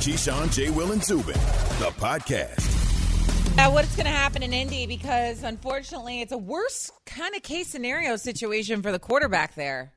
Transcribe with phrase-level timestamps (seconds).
[0.00, 0.70] Keyshawn, J.
[0.70, 1.34] Will, and Zubin,
[1.78, 2.66] the podcast.
[3.58, 7.68] Uh, what's going to happen in Indy because unfortunately it's a worse kind of case
[7.68, 9.92] scenario situation for the quarterback there.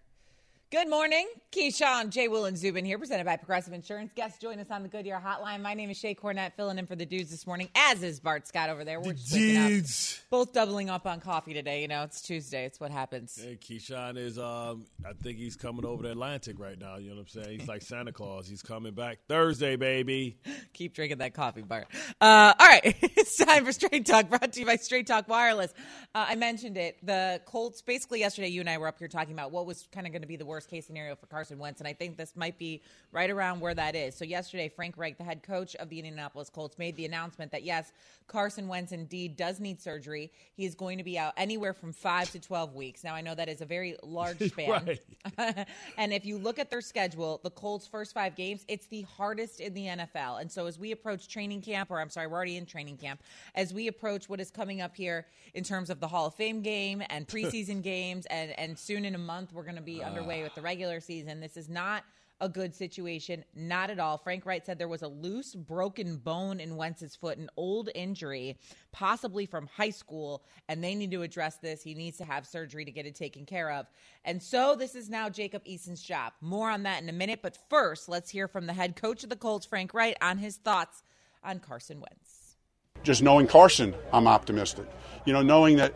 [0.73, 1.27] Good morning.
[1.51, 4.11] Keyshawn, Jay Will, and Zubin here, presented by Progressive Insurance.
[4.15, 5.61] Guests join us on the Goodyear Hotline.
[5.61, 8.47] My name is Shae Cornette, filling in for the dudes this morning, as is Bart
[8.47, 8.99] Scott over there.
[8.99, 9.67] We're just waking up.
[9.67, 10.21] Dudes.
[10.31, 11.83] Both doubling up on coffee today.
[11.83, 12.65] You know, it's Tuesday.
[12.65, 13.39] It's what happens.
[13.39, 16.97] Hey, Keyshawn is, um, I think he's coming over the Atlantic right now.
[16.97, 17.59] You know what I'm saying?
[17.59, 18.47] He's like Santa Claus.
[18.47, 20.39] He's coming back Thursday, baby.
[20.73, 21.85] Keep drinking that coffee, Bart.
[22.19, 25.71] Uh, all right, it's time for Straight Talk, brought to you by Straight Talk Wireless.
[26.15, 26.97] Uh, I mentioned it.
[27.03, 30.07] The Colts, basically, yesterday, you and I were up here talking about what was kind
[30.07, 32.35] of going to be the worst case scenario for Carson Wentz, and I think this
[32.35, 34.15] might be right around where that is.
[34.15, 37.63] So, yesterday, Frank Reich, the head coach of the Indianapolis Colts, made the announcement that
[37.63, 37.91] yes,
[38.27, 40.31] Carson Wentz indeed does need surgery.
[40.55, 43.03] He is going to be out anywhere from five to 12 weeks.
[43.03, 44.97] Now, I know that is a very large span.
[45.97, 49.59] and if you look at their schedule, the Colts' first five games, it's the hardest
[49.59, 50.41] in the NFL.
[50.41, 53.21] And so as we approach training camp, or I'm sorry, we're already in training camp,
[53.55, 56.61] as we approach what is coming up here in terms of the Hall of Fame
[56.61, 60.07] game and preseason games, and, and soon in a month, we're going to be ah.
[60.07, 61.39] underway with the regular season.
[61.39, 62.03] This is not
[62.41, 63.45] a good situation.
[63.55, 64.17] Not at all.
[64.17, 68.57] Frank Reich said there was a loose, broken bone in Wentz's foot, an old injury,
[68.91, 71.81] possibly from high school, and they need to address this.
[71.81, 73.85] He needs to have surgery to get it taken care of.
[74.25, 76.33] And so this is now Jacob Eason's job.
[76.41, 77.39] More on that in a minute.
[77.41, 80.57] But first, let's hear from the head coach of the Colts, Frank Reich, on his
[80.57, 81.01] thoughts
[81.43, 82.57] on Carson Wentz.
[83.03, 84.87] Just knowing Carson, I'm optimistic.
[85.25, 85.93] You know, knowing that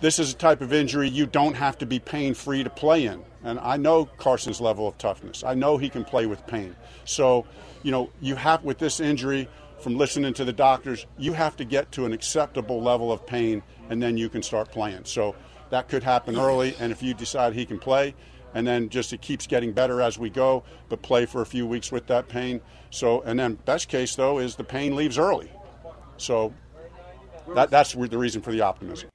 [0.00, 3.06] this is a type of injury you don't have to be pain free to play
[3.06, 3.22] in.
[3.44, 5.44] And I know Carson's level of toughness.
[5.44, 6.74] I know he can play with pain.
[7.04, 7.46] So,
[7.82, 11.64] you know, you have with this injury, from listening to the doctors, you have to
[11.64, 15.04] get to an acceptable level of pain and then you can start playing.
[15.04, 15.36] So
[15.70, 16.74] that could happen early.
[16.80, 18.14] And if you decide he can play,
[18.54, 21.66] and then just it keeps getting better as we go, but play for a few
[21.66, 22.60] weeks with that pain.
[22.90, 25.52] So, and then best case though is the pain leaves early.
[26.16, 26.52] So
[27.54, 29.10] that, that's the reason for the optimism.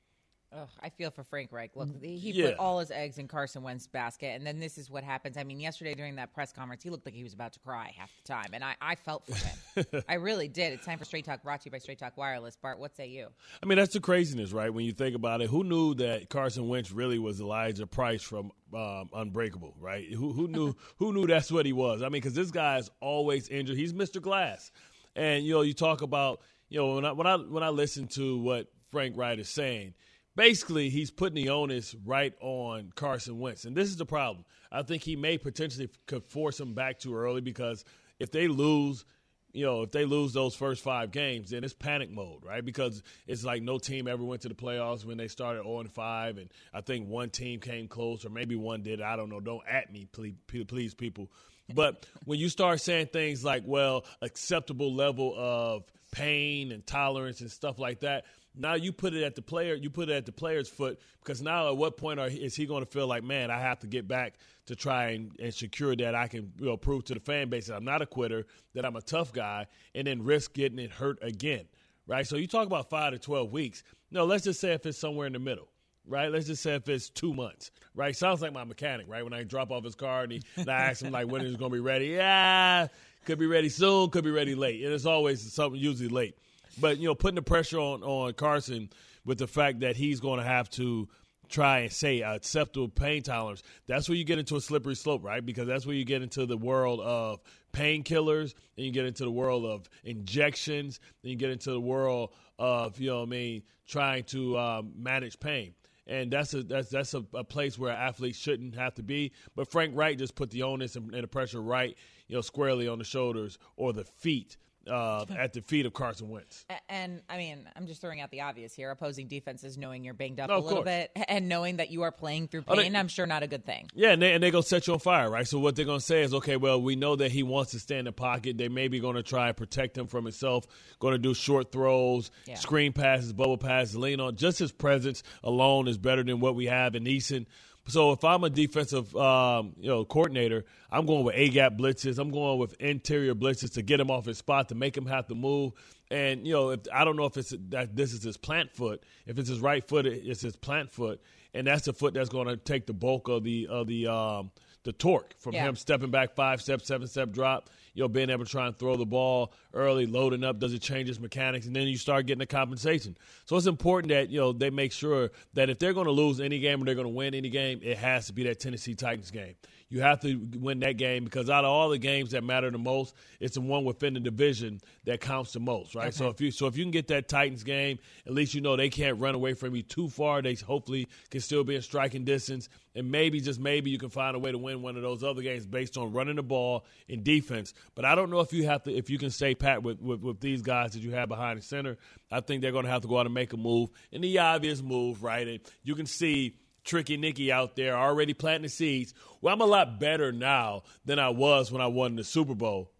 [0.63, 1.71] Ugh, I feel for Frank Reich.
[1.75, 2.51] Look, he Yeah.
[2.51, 5.37] put all his eggs in Carson Wentz's basket, and then this is what happens.
[5.37, 7.93] I mean, yesterday during that press conference, he looked like he was about to cry
[7.97, 9.35] half the time, and I, I felt for
[9.81, 10.03] him.
[10.09, 10.73] I really did.
[10.73, 12.55] It's time for Straight Talk, brought to you by Straight Talk Wireless.
[12.55, 13.27] Bart, what say you?
[13.61, 14.73] I mean, that's the craziness, right?
[14.73, 18.51] When you think about it, who knew that Carson Wentz really was Elijah Price from
[18.73, 20.11] um, Unbreakable, right?
[20.11, 20.73] Who, who knew?
[20.97, 22.01] who knew that's what he was?
[22.01, 23.75] I mean, because this guy is always injured.
[23.77, 24.21] He's Mr.
[24.21, 24.71] Glass,
[25.15, 28.07] and you know, you talk about, you know, when I when I when I listen
[28.09, 29.93] to what Frank Reich is saying,
[30.35, 34.45] basically he's putting the onus right on Carson Wentz, and this is the problem.
[34.71, 37.85] I think he may potentially could force him back too early because
[38.19, 39.05] if they lose
[39.53, 42.65] you know, if they lose those first five games, then it's panic mode, right?
[42.65, 45.91] Because it's like no team ever went to the playoffs when they started 0 and
[45.91, 48.99] 5, and I think one team came close, or maybe one did.
[48.99, 49.39] I don't know.
[49.39, 50.33] Don't at me, please,
[50.67, 51.31] please people.
[51.73, 57.51] But when you start saying things like, well, acceptable level of pain and tolerance and
[57.51, 60.31] stuff like that, now you put it at the player, you put it at the
[60.31, 63.49] player's foot because now at what point are, is he going to feel like, man,
[63.49, 64.35] I have to get back
[64.67, 67.67] to try and, and secure that I can you know, prove to the fan base
[67.67, 70.91] that I'm not a quitter, that I'm a tough guy, and then risk getting it
[70.91, 71.65] hurt again,
[72.07, 72.27] right?
[72.27, 73.83] So you talk about five to 12 weeks.
[74.11, 75.67] No, let's just say if it's somewhere in the middle.
[76.05, 77.71] Right, let's just say if it's two months.
[77.95, 79.05] Right, sounds like my mechanic.
[79.07, 81.45] Right, when I drop off his car and, he, and I ask him like when
[81.45, 82.07] it going to be ready?
[82.07, 82.87] Yeah,
[83.23, 84.83] could be ready soon, could be ready late.
[84.83, 86.37] And it's always something usually late.
[86.79, 88.89] But you know, putting the pressure on on Carson
[89.25, 91.07] with the fact that he's going to have to
[91.49, 93.63] try and say acceptable pain tolerance.
[93.85, 95.45] That's where you get into a slippery slope, right?
[95.45, 97.41] Because that's where you get into the world of
[97.73, 102.31] painkillers, and you get into the world of injections, and you get into the world
[102.59, 105.73] of you know what I mean trying to um, manage pain.
[106.05, 109.31] And that's a that's that's a, a, place where athletes shouldn't have to be.
[109.55, 111.95] But Frank Reich just put the onus and, and the pressure right,
[112.27, 114.57] you know, squarely on the shoulders or the feet
[114.89, 116.65] uh, at the feet of Carson Wentz.
[116.89, 118.91] And I mean, I'm just throwing out the obvious here.
[118.91, 120.85] Opposing defenses knowing you're banged up a little course.
[120.85, 123.47] bit and knowing that you are playing through Oh, they- pain, I'm sure not a
[123.47, 123.87] good thing.
[123.93, 125.47] Yeah, and they and they gonna set you on fire, right?
[125.47, 127.97] So what they're gonna say is, okay, well, we know that he wants to stay
[127.97, 128.57] in the pocket.
[128.57, 130.65] They may be gonna try and protect him from himself.
[130.99, 132.55] Going to do short throws, Yeah.
[132.55, 134.35] screen passes, bubble passes, lean on.
[134.35, 137.45] Just his presence alone is better than what we have in Eason.
[137.87, 142.17] So if I'm a defensive, um, you know, coordinator, I'm going with A gap blitzes.
[142.17, 145.27] I'm going with interior blitzes to get him off his spot to make him have
[145.27, 145.73] to move.
[146.09, 149.03] And you know, if I don't know if it's that this is his plant foot.
[149.25, 151.21] If it's his right foot, it's his plant foot,
[151.53, 154.51] and that's the foot that's going to take the bulk of the of the um,
[154.83, 155.63] the torque from Yeah.
[155.63, 157.69] him stepping back five step, seven step drop.
[157.93, 160.81] You know, being able to try and throw the ball early, loading up, does it
[160.81, 161.65] change its mechanics?
[161.65, 163.15] And then you start getting the compensation.
[163.45, 166.39] So it's important that, you know, they make sure that if they're going to lose
[166.39, 168.95] any game or they're going to win any game, it has to be that Tennessee
[168.95, 169.55] Titans game.
[169.93, 172.79] You have to win that game because out of all the games that matter the
[172.79, 176.07] most, it's the one within the division that counts the most, right?
[176.07, 176.17] Okay.
[176.17, 178.75] So if you so if you can get that Titans game, at least you know
[178.75, 180.41] they can't run away from you too far.
[180.41, 184.35] They hopefully can still be in striking distance, and maybe just maybe you can find
[184.35, 187.21] a way to win one of those other games based on running the ball in
[187.21, 187.75] defense.
[187.93, 190.21] But I don't know if you have to if you can stay pat with with,
[190.21, 191.99] with these guys that you have behind the center.
[192.31, 194.39] I think they're going to have to go out and make a move, and the
[194.39, 195.47] obvious move, right?
[195.47, 199.13] And you can see Tricky Nicky out there already planting the seeds.
[199.41, 202.91] Well, I'm a lot better now than I was when I won the Super Bowl.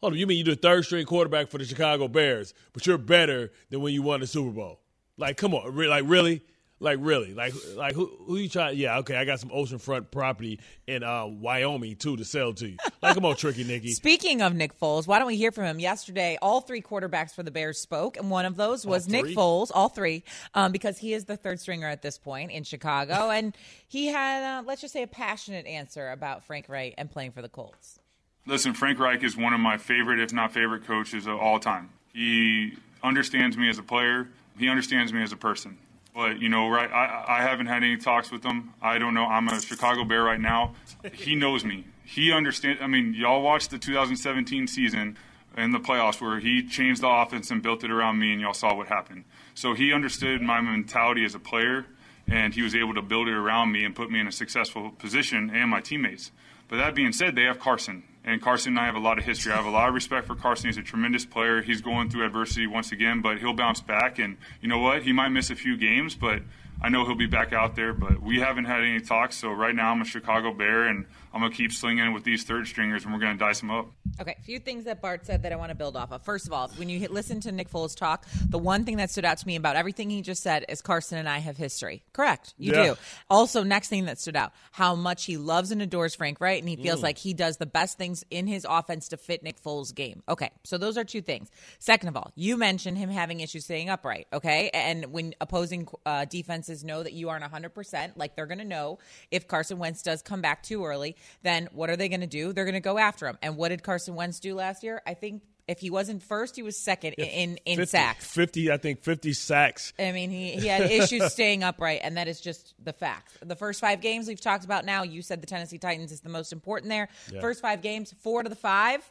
[0.00, 2.98] Hold on, you mean you're the third string quarterback for the Chicago Bears, but you're
[2.98, 4.80] better than when you won the Super Bowl?
[5.16, 6.42] Like, come on, like really?
[6.80, 7.34] Like really?
[7.34, 8.70] Like like who who you try?
[8.70, 9.16] Yeah, okay.
[9.16, 12.76] I got some oceanfront property in uh, Wyoming too to sell to you.
[13.00, 13.92] Like come on, tricky Nicky.
[13.92, 15.78] Speaking of Nick Foles, why don't we hear from him?
[15.78, 19.70] Yesterday, all three quarterbacks for the Bears spoke, and one of those was Nick Foles.
[19.72, 23.56] All three, um, because he is the third stringer at this point in Chicago, and
[23.86, 27.40] he had uh, let's just say a passionate answer about Frank Reich and playing for
[27.40, 28.00] the Colts.
[28.46, 31.90] Listen, Frank Reich is one of my favorite, if not favorite, coaches of all time.
[32.12, 32.72] He
[33.02, 34.28] understands me as a player.
[34.58, 35.78] He understands me as a person
[36.18, 36.90] but you know, right?
[36.90, 38.74] I, I haven't had any talks with him.
[38.82, 39.26] I don't know.
[39.26, 40.74] I'm a Chicago Bear right now.
[41.12, 41.84] He knows me.
[42.04, 42.82] He understands.
[42.82, 45.16] I mean, y'all watched the 2017 season
[45.56, 48.52] in the playoffs where he changed the offense and built it around me, and y'all
[48.52, 49.26] saw what happened.
[49.54, 51.86] So he understood my mentality as a player,
[52.26, 54.90] and he was able to build it around me and put me in a successful
[54.90, 56.32] position and my teammates.
[56.66, 59.24] But that being said, they have Carson, and Carson and I have a lot of
[59.24, 59.52] history.
[59.52, 60.68] I have a lot of respect for Carson.
[60.68, 61.62] He's a tremendous player.
[61.62, 64.18] He's going through adversity once again, but he'll bounce back.
[64.18, 65.02] And you know what?
[65.02, 66.42] He might miss a few games, but
[66.82, 67.94] I know he'll be back out there.
[67.94, 69.36] But we haven't had any talks.
[69.36, 71.06] So right now, I'm a Chicago Bear, and
[71.38, 73.70] I'm going to keep slinging with these third stringers, and we're going to dice them
[73.70, 73.86] up.
[74.20, 76.24] Okay, a few things that Bart said that I want to build off of.
[76.24, 79.10] First of all, when you hit, listen to Nick Foles talk, the one thing that
[79.10, 82.02] stood out to me about everything he just said is Carson and I have history.
[82.12, 82.82] Correct, you yeah.
[82.82, 82.96] do.
[83.30, 86.68] Also, next thing that stood out, how much he loves and adores Frank Reich, and
[86.68, 87.04] he feels mm.
[87.04, 90.24] like he does the best things in his offense to fit Nick Foles' game.
[90.28, 91.50] Okay, so those are two things.
[91.78, 94.26] Second of all, you mentioned him having issues staying upright.
[94.32, 98.58] Okay, and when opposing uh, defenses know that you aren't 100, percent like they're going
[98.58, 98.98] to know
[99.30, 102.52] if Carson Wentz does come back too early, then what are they going to do?
[102.52, 103.38] They're going to go after him.
[103.42, 105.02] And what did Carson Wentz do last year?
[105.06, 108.26] I think if he wasn't first, he was second yeah, in in 50, sacks.
[108.26, 109.92] Fifty, I think, fifty sacks.
[109.98, 113.36] I mean, he, he had issues staying upright, and that is just the fact.
[113.46, 115.02] The first five games we've talked about now.
[115.02, 117.08] You said the Tennessee Titans is the most important there.
[117.30, 117.42] Yeah.
[117.42, 119.08] First five games, four to the five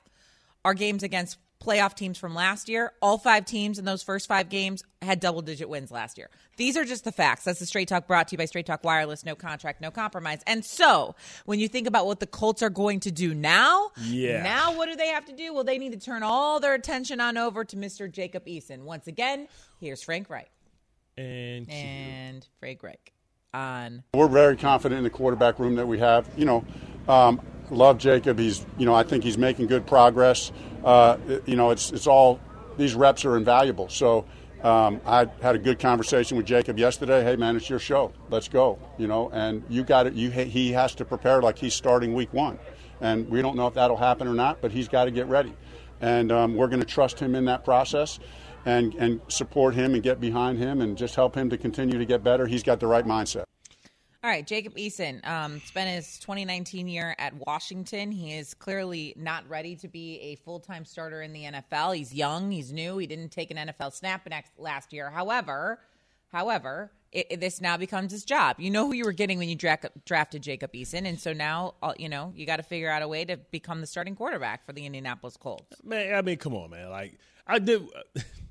[0.66, 2.92] are games against playoff teams from last year.
[3.02, 6.30] All five teams in those first five games had double digit wins last year.
[6.58, 7.44] These are just the facts.
[7.44, 9.26] That's the Straight Talk brought to you by Straight Talk Wireless.
[9.26, 10.42] No contract, no compromise.
[10.48, 11.16] And so,
[11.46, 14.42] when you think about what the Colts are going to do now, yeah.
[14.44, 15.54] now what do they have to do?
[15.54, 18.12] Well, they need to turn all their attention on over to Mr.
[18.12, 18.84] Jacob Eason.
[18.84, 19.48] Once again,
[19.80, 20.50] here's Frank Reich.
[21.18, 23.14] And, and Frank Reich
[23.58, 24.04] on.
[24.14, 26.30] We're very confident in the quarterback room that we have.
[26.38, 26.66] You know,
[27.08, 28.40] um, love Jacob.
[28.40, 30.52] He's, you know, I think he's making good progress.
[30.84, 32.40] Uh, you know, it's it's all
[32.78, 33.90] these reps are invaluable.
[33.90, 34.26] So
[34.64, 37.24] um, I had a good conversation with Jacob yesterday.
[37.24, 38.12] Hey, man, it's your show.
[38.30, 38.80] Let's go.
[38.98, 40.14] You know, and you got it.
[40.14, 42.60] You he has to prepare like he's starting week one,
[43.02, 44.62] and we don't know if that'll happen or not.
[44.62, 45.56] But he's got to get ready,
[46.02, 48.20] and um, we're going to trust him in that process.
[48.68, 52.06] And, and support him and get behind him and just help him to continue to
[52.06, 52.46] get better.
[52.48, 53.46] He's got the right mindset.
[54.24, 58.12] All right, Jacob Eason um, spent his 2019 year at Washington.
[58.12, 61.96] He is clearly not ready to be a full time starter in the NFL.
[61.96, 65.12] He's young, he's new, he didn't take an NFL snap last year.
[65.12, 65.80] However,
[66.32, 68.58] however, it, it, this now becomes his job.
[68.60, 71.76] You know who you were getting when you dra- drafted Jacob Eason, and so now
[71.82, 74.66] uh, you know you got to figure out a way to become the starting quarterback
[74.66, 75.74] for the Indianapolis Colts.
[75.84, 76.90] Man, I mean, come on, man.
[76.90, 77.88] Like I did.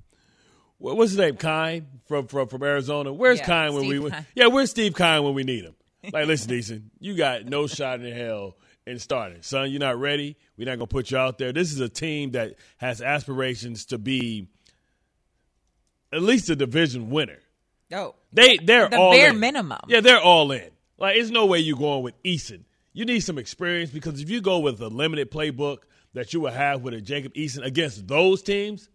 [0.79, 1.37] what's his name?
[1.37, 3.13] Keim from from from Arizona.
[3.13, 4.27] Where's yeah, Keim when Steve we Keim.
[4.35, 4.47] yeah?
[4.47, 5.75] Where's Steve Keim when we need him?
[6.13, 8.57] Like, listen, Eason, you got no shot in hell
[8.87, 9.71] in starting, son.
[9.71, 10.37] You're not ready.
[10.57, 11.53] We're not gonna put you out there.
[11.53, 14.47] This is a team that has aspirations to be
[16.13, 17.39] at least a division winner.
[17.93, 19.41] Oh, they they're the all bare in.
[19.41, 19.81] minimum.
[19.89, 20.71] Yeah, they're all in.
[20.99, 22.65] Like, there's no way you're going with Eason.
[22.93, 25.79] You need some experience because if you go with a limited playbook
[26.15, 28.89] that you would have with a Jacob Eason against those teams,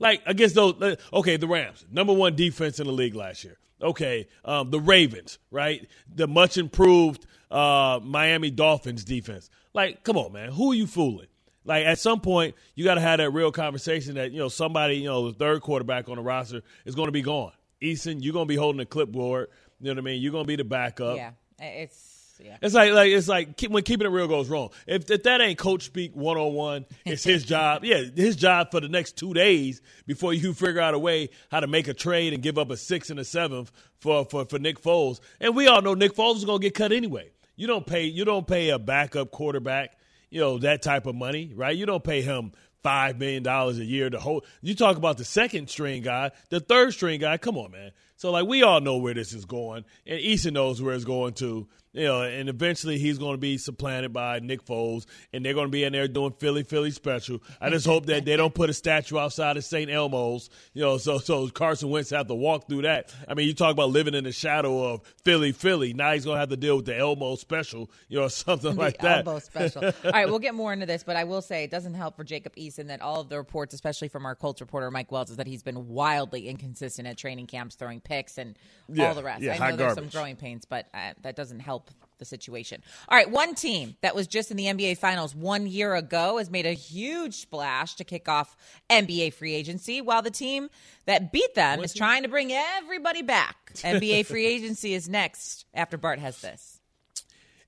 [0.00, 3.56] like against those, okay, the Rams, number one defense in the league last year.
[3.80, 5.88] Okay, um, the Ravens, right?
[6.14, 9.48] The much improved uh, Miami Dolphins defense.
[9.72, 11.28] Like, come on, man, who are you fooling?
[11.64, 14.96] Like at some point, you got to have that real conversation that you know somebody,
[14.96, 17.52] you know, the third quarterback on the roster is going to be gone.
[17.82, 19.48] Eason, you're going to be holding the clipboard.
[19.78, 20.22] You know what I mean?
[20.22, 21.16] You're going to be the backup.
[21.16, 22.09] Yeah, it's
[22.42, 22.56] yeah.
[22.62, 24.70] It's like like it's like keep, when keeping it real goes wrong.
[24.86, 27.84] If, if that ain't coach speak one on one, it's his job.
[27.84, 31.60] Yeah, his job for the next two days before you figure out a way how
[31.60, 34.58] to make a trade and give up a six and a seventh for for, for
[34.58, 35.20] Nick Foles.
[35.40, 37.30] And we all know Nick Foles is gonna get cut anyway.
[37.56, 39.96] You don't pay you don't pay a backup quarterback,
[40.30, 41.76] you know, that type of money, right?
[41.76, 44.44] You don't pay him five million dollars a year to hold.
[44.62, 47.36] You talk about the second string guy, the third string guy.
[47.36, 47.92] Come on, man.
[48.16, 51.34] So like we all know where this is going, and Eason knows where it's going
[51.34, 51.68] to.
[51.92, 55.66] You know, and eventually he's going to be supplanted by Nick Foles, and they're going
[55.66, 57.42] to be in there doing Philly, Philly special.
[57.60, 59.90] I just hope that they don't put a statue outside of St.
[59.90, 63.12] Elmo's, you know, so so Carson Wentz have to walk through that.
[63.26, 65.92] I mean, you talk about living in the shadow of Philly, Philly.
[65.92, 68.80] Now he's going to have to deal with the Elmo special, you know, something the
[68.80, 69.26] like that.
[69.26, 69.84] elbow special.
[69.84, 72.22] All right, we'll get more into this, but I will say it doesn't help for
[72.22, 75.38] Jacob Eason that all of the reports, especially from our Colts reporter Mike Wells, is
[75.38, 78.56] that he's been wildly inconsistent at training camps, throwing picks and
[78.88, 79.42] Yeah, all the rest.
[79.42, 80.12] yeah, I know there's some garbage.
[80.12, 81.79] growing pains, but uh, that doesn't help
[82.20, 82.82] the situation.
[83.08, 86.50] All right, one team that was just in the NBA Finals one year ago has
[86.50, 88.56] made a huge splash to kick off
[88.88, 90.68] NBA free agency, while the team
[91.06, 93.72] that beat them is trying to bring everybody back.
[93.74, 96.79] NBA free agency is next after Bart has this.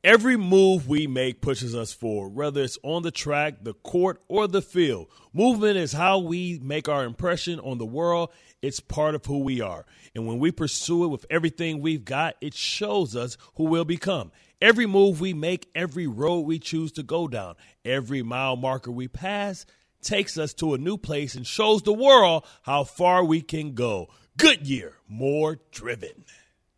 [0.04, 4.48] Every move we make pushes us forward, whether it's on the track, the court, or
[4.48, 5.06] the field.
[5.32, 8.30] Movement is how we make our impression on the world.
[8.62, 9.86] It's part of who we are.
[10.16, 14.32] And when we pursue it with everything we've got, it shows us who we'll become.
[14.60, 17.54] Every move we make, every road we choose to go down,
[17.84, 19.66] every mile marker we pass
[20.02, 24.08] takes us to a new place and shows the world how far we can go.
[24.36, 26.24] Goodyear, more driven.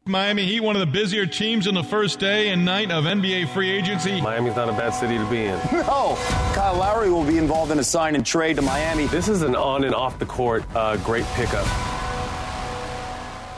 [0.07, 3.49] Miami Heat, one of the busier teams in the first day and night of NBA
[3.55, 4.21] free agency.
[4.21, 5.59] Miami's not a bad city to be in.
[5.95, 6.17] No,
[6.55, 9.07] Kyle Lowry will be involved in a sign and trade to Miami.
[9.07, 11.65] This is an on and off the court uh, great pickup.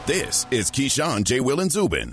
[0.07, 1.41] This is Keyshawn, J.
[1.41, 2.13] Will, and Zubin.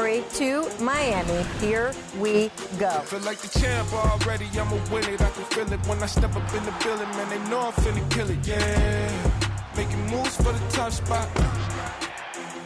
[0.00, 1.44] To Miami.
[1.60, 2.88] Here we go.
[3.00, 4.46] Feel like the champ already,
[4.90, 5.20] win it.
[5.20, 7.28] I can feel it when I step up in the building, man.
[7.28, 9.76] They know I'm finna kill it, yeah.
[9.76, 11.28] Making moves for the spot.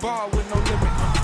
[0.00, 1.23] Ball with no limit.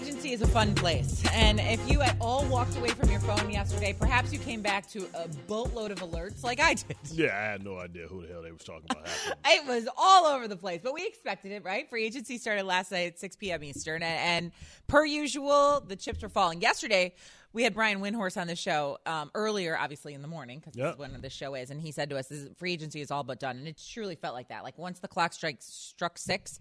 [0.00, 1.22] Agency is a fun place.
[1.32, 4.88] And if you at all walked away from your phone yesterday, perhaps you came back
[4.92, 6.96] to a boatload of alerts like I did.
[7.12, 9.06] Yeah, I had no idea who the hell they was talking about.
[9.46, 11.88] It was all over the place, but we expected it, right?
[11.90, 13.62] Free agency started last night at 6 p.m.
[13.62, 14.02] Eastern.
[14.02, 14.52] And,
[14.86, 16.62] per usual, the chips were falling.
[16.62, 17.14] Yesterday,
[17.52, 20.86] we had Brian Windhorst on the show um, earlier, obviously in the morning, because Yep.
[20.86, 21.70] this is when the show is.
[21.70, 23.58] And he said to us, this free agency is all but done.
[23.58, 24.62] And it truly felt like that.
[24.64, 26.58] Like once the clock strikes, struck six,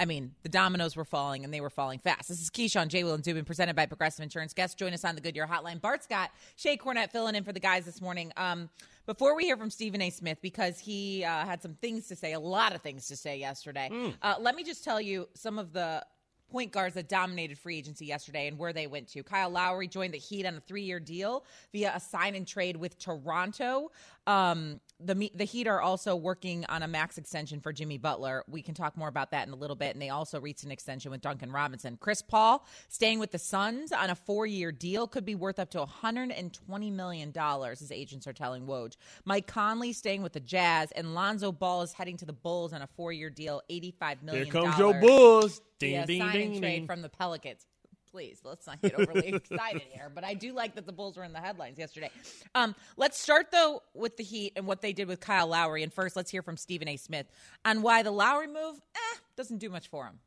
[0.00, 2.30] I mean, the dominoes were falling and they were falling fast.
[2.30, 3.04] This is Keyshawn, J.
[3.04, 4.54] Will, and Zubin, presented by Progressive Insurance.
[4.54, 5.78] Guests join us on the Goodyear Hotline.
[5.78, 8.32] Bart Scott, Shae Cornette filling in for the guys this morning.
[8.38, 8.70] Um,
[9.04, 10.08] before we hear from Stephen A.
[10.08, 13.38] Smith, because he uh, had some things to say, a lot of things to say
[13.38, 13.90] yesterday,
[14.22, 16.02] uh, let me just tell you some of the
[16.50, 19.22] point guards that dominated free agency yesterday and where they went to.
[19.22, 22.98] Kyle Lowry joined the Heat on a three-year deal via a sign and trade with
[22.98, 23.90] Toronto.
[24.26, 28.44] Um, the the Heat are also working on a max extension for Jimmy Butler.
[28.48, 29.94] We can talk more about that in a little bit.
[29.94, 31.96] And they also reached an extension with Duncan Robinson.
[32.00, 35.78] Chris Paul staying with the Suns on a four-year deal could be worth up to
[35.78, 37.80] 120 million dollars.
[37.80, 38.96] His agents are telling Woj.
[39.24, 42.82] Mike Conley staying with the Jazz, and Lonzo Ball is heading to the Bulls on
[42.82, 44.44] a four-year deal, 85 million.
[44.44, 45.60] Here comes your Bulls.
[45.78, 46.86] Ding, ding, ding, trade ding.
[46.86, 47.66] from the Pelicans.
[48.12, 50.10] Please, let's not get overly excited here.
[50.12, 52.10] But I do like that the Bulls were in the headlines yesterday.
[52.54, 55.82] Um, let's start though with the Heat and what they did with Kyle Lowry.
[55.82, 56.96] And first, let's hear from Stephen A.
[56.96, 57.26] Smith
[57.64, 60.18] on why the Lowry move eh, doesn't do much for him.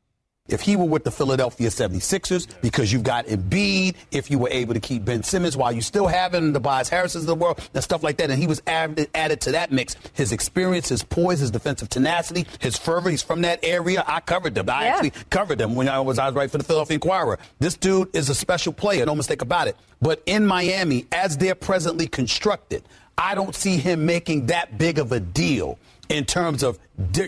[0.46, 4.74] If he were with the Philadelphia 76ers, because you've got Embiid, if you were able
[4.74, 7.82] to keep Ben Simmons while you still having the Tobias Harrises of the world and
[7.82, 11.38] stuff like that, and he was added, added to that mix, his experience, his poise,
[11.40, 14.04] his defensive tenacity, his fervor, he's from that area.
[14.06, 14.68] I covered them.
[14.68, 14.92] I Yeah.
[14.92, 17.38] actually covered them when I was, I was right for the Philadelphia Inquirer.
[17.58, 19.78] This dude is a special player, no mistake about it.
[20.02, 22.82] But in Miami, as they're presently constructed,
[23.16, 25.78] I don't see him making that big of a deal
[26.08, 26.78] in terms of,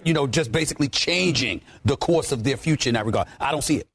[0.04, 3.28] you know, just basically changing the course of their future in that regard.
[3.40, 3.88] I don't see it.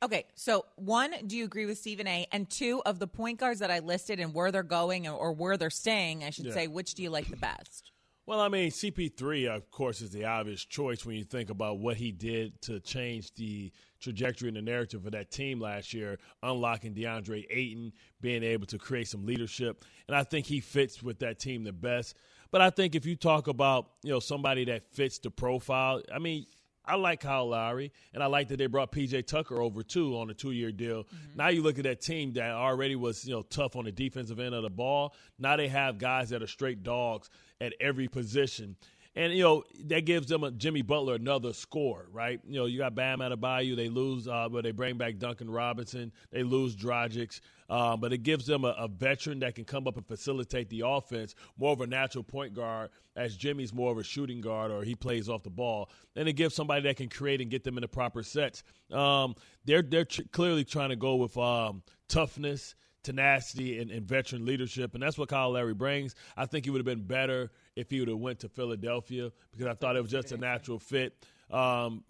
[0.00, 2.26] Okay, so one, do you agree with Stephen A?
[2.30, 5.32] And two, of the point guards that I listed and where they're going or, or
[5.32, 6.52] where they're staying, I should Yeah.
[6.52, 7.90] say, which do you like the best?
[8.24, 11.96] Well, I mean, CP3, of course, is the obvious choice when you think about what
[11.96, 16.94] he did to change the trajectory and the narrative of that team last year, unlocking
[16.94, 19.84] DeAndre Ayton, being able to create some leadership.
[20.06, 22.16] And I think he fits with that team the best.
[22.50, 26.18] But I think if you talk about, you know, somebody that fits the profile, I
[26.18, 26.46] mean,
[26.88, 30.30] I like Kyle Lowry, and I like that they brought PJ Tucker over too on
[30.30, 31.04] a two-year deal.
[31.04, 31.36] Mm-hmm.
[31.36, 34.40] Now you look at that team that already was you know tough on the defensive
[34.40, 35.14] end of the ball.
[35.38, 37.28] Now they have guys that are straight dogs
[37.60, 38.76] at every position.
[39.16, 42.40] And you know that gives them a Jimmy Butler another score, right?
[42.46, 43.74] You know you got Bam Adebayo.
[43.74, 46.12] they lose, uh, but they bring back Duncan Robinson.
[46.30, 49.96] They lose Dragic, uh, but it gives them a, a veteran that can come up
[49.96, 54.04] and facilitate the offense, more of a natural point guard, as Jimmy's more of a
[54.04, 55.90] shooting guard or he plays off the ball.
[56.14, 58.62] And it gives somebody that can create and get them in the proper sets.
[58.92, 59.34] Um,
[59.64, 62.74] they're they're tr- clearly trying to go with um, toughness
[63.08, 66.14] tenacity and, and veteran leadership, and that's what Kyle Lowry brings.
[66.36, 69.66] I think he would have been better if he would have went to Philadelphia because
[69.66, 71.14] I thought it was just a natural fit.
[71.50, 72.04] Um,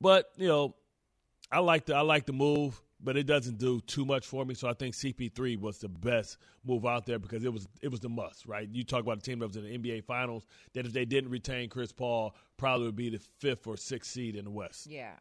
[0.00, 0.76] but you know,
[1.50, 4.54] I like the I like the move, but it doesn't do too much for me.
[4.54, 8.00] So I think CP3 was the best move out there because it was it was
[8.00, 8.68] the must, right?
[8.72, 11.30] You talk about a team that was in the NBA Finals that if they didn't
[11.30, 14.86] retain Chris Paul, probably would be the fifth or sixth seed in the West.
[14.86, 15.12] Yeah,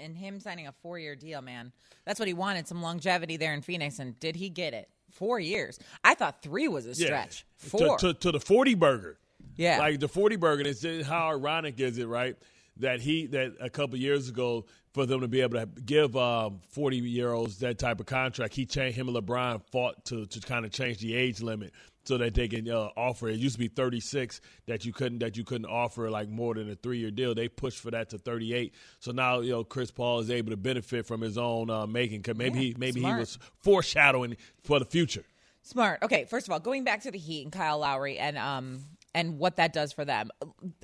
[0.00, 1.72] and him signing a four-year deal, man.
[2.04, 4.88] That's what he wanted, some longevity there in Phoenix, and did he get it?
[5.10, 5.78] Four years.
[6.04, 7.44] I thought three was a stretch.
[7.62, 7.68] Yeah.
[7.68, 7.98] Four.
[7.98, 9.18] To, to, to the 40 burger.
[9.56, 9.78] Yeah.
[9.78, 10.62] Like the 40 burger.
[10.66, 12.36] It's how ironic is it, right?
[12.82, 16.96] That he, that a couple years ago, for them to be able to give 40
[16.98, 20.64] year olds that type of contract, he changed, him and LeBron fought to, to kind
[20.64, 21.72] of change the age limit
[22.04, 23.28] so that they can uh, offer.
[23.28, 26.70] It used to be 36 that you couldn't that you couldn't offer like more than
[26.70, 27.34] a three year deal.
[27.34, 28.74] They pushed for that to 38.
[28.98, 32.22] So now you know Chris Paul is able to benefit from his own uh, making.
[32.22, 33.14] Cause maybe Yeah, he maybe smart.
[33.16, 35.24] he was foreshadowing for the future.
[35.62, 36.00] Smart.
[36.02, 38.80] Okay, first of all, going back to the Heat and Kyle Lowry and um
[39.14, 40.30] and what that does for them.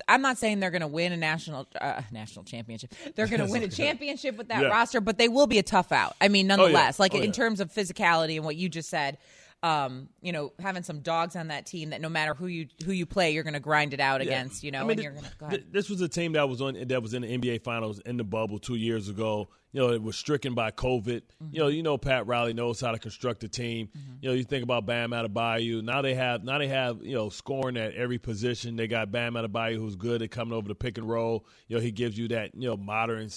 [0.07, 2.93] I'm not saying they're going to win a national uh, national championship.
[3.15, 4.67] They're going to win a championship with that Yeah.
[4.67, 6.15] roster, but they will be a tough out.
[6.21, 7.31] I mean, nonetheless, like Oh, in yeah.
[7.31, 9.17] terms of physicality and what you just said,
[9.61, 12.91] um, you know, having some dogs on that team that no matter who you who
[12.93, 14.27] you play, you're going to grind it out Yeah.
[14.27, 14.63] against.
[14.63, 15.73] You know, I mean, and th- you're going to go th- ahead.
[15.73, 18.23] This was a team that was on that was in the NBA Finals in the
[18.23, 19.49] bubble two years ago.
[19.71, 21.21] You know, it was stricken by COVID.
[21.21, 21.45] Mm-hmm.
[21.51, 23.89] You know, you know Pat Riley knows how to construct a team.
[24.21, 25.83] You know, you think about Bam Adebayo.
[25.83, 28.77] Now they have now they have you know scoring at every position.
[28.77, 31.45] They got Bam Adebayo who's good at coming over the pick and roll.
[31.67, 33.29] You know, he gives you that you know modern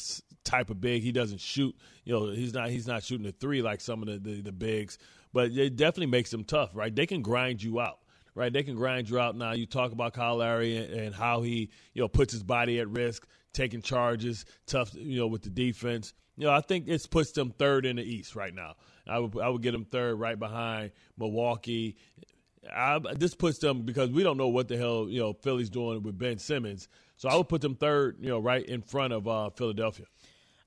[0.44, 1.02] type of big.
[1.02, 1.76] He doesn't shoot.
[2.04, 4.52] You know, he's not he's not shooting a three like some of the the, the
[4.52, 4.98] bigs,
[5.33, 6.95] but it definitely makes them tough, right?
[6.95, 7.99] They can grind you out
[8.35, 8.53] right?
[8.53, 9.37] They can grind you out.
[9.37, 12.81] Now you talk about Kyle Lowry and, and how he, you know, puts his body
[12.81, 16.14] at risk, taking charges, tough, you know, with the defense.
[16.37, 18.77] You know, I think it puts them third in the East right now.
[19.07, 21.97] I would I would get them third right behind Milwaukee.
[22.73, 26.03] I, this puts them because we don't know what the hell you know Philly's doing
[26.03, 26.88] with Ben Simmons.
[27.16, 30.07] So I would put them third, you know, right in front of uh, Philadelphia.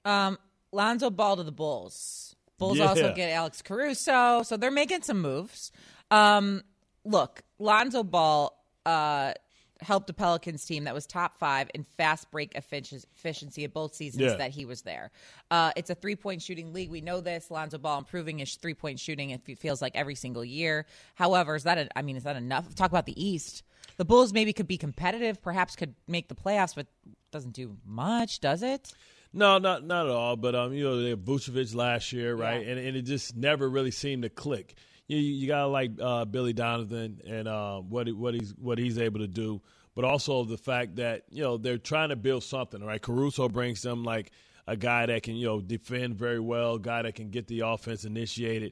[0.04, 0.38] Um,
[0.72, 2.35] Lonzo Ball to the Bulls.
[2.58, 2.86] Bulls Yeah.
[2.88, 5.72] also get Alex Caruso, so they're making some moves.
[6.12, 6.64] Um,
[7.04, 9.34] look, Lonzo Ball uh,
[9.82, 14.22] helped a Pelicans team that was top five in fast break efficiency of both seasons
[14.24, 14.36] Yeah.
[14.36, 15.12] that he was there.
[15.52, 16.90] Uh, it's a three point shooting league.
[16.90, 17.52] We know this.
[17.52, 19.32] Lonzo Ball improving his three point shooting.
[19.32, 20.86] It feels like every single year.
[21.16, 22.74] However, is that a, I mean, is that enough?
[22.76, 23.64] Talk about the East.
[23.98, 26.88] The Bulls maybe could be competitive, perhaps could make the playoffs, but
[27.32, 28.94] doesn't do much, does it?
[29.36, 30.38] No, not not at all.
[30.38, 32.66] But um, you know, they had Vucevic last year, right?
[32.66, 32.72] Yeah.
[32.72, 34.76] And and it just never really seemed to click.
[35.08, 39.20] You you gotta like uh, Billy Donovan and uh, what what he's what he's able
[39.20, 39.62] to do,
[39.94, 43.02] but also the fact that you know they're trying to build something, right?
[43.02, 44.32] Caruso brings them like
[44.68, 48.06] a guy that can you know defend very well, guy that can get the offense
[48.06, 48.72] initiated.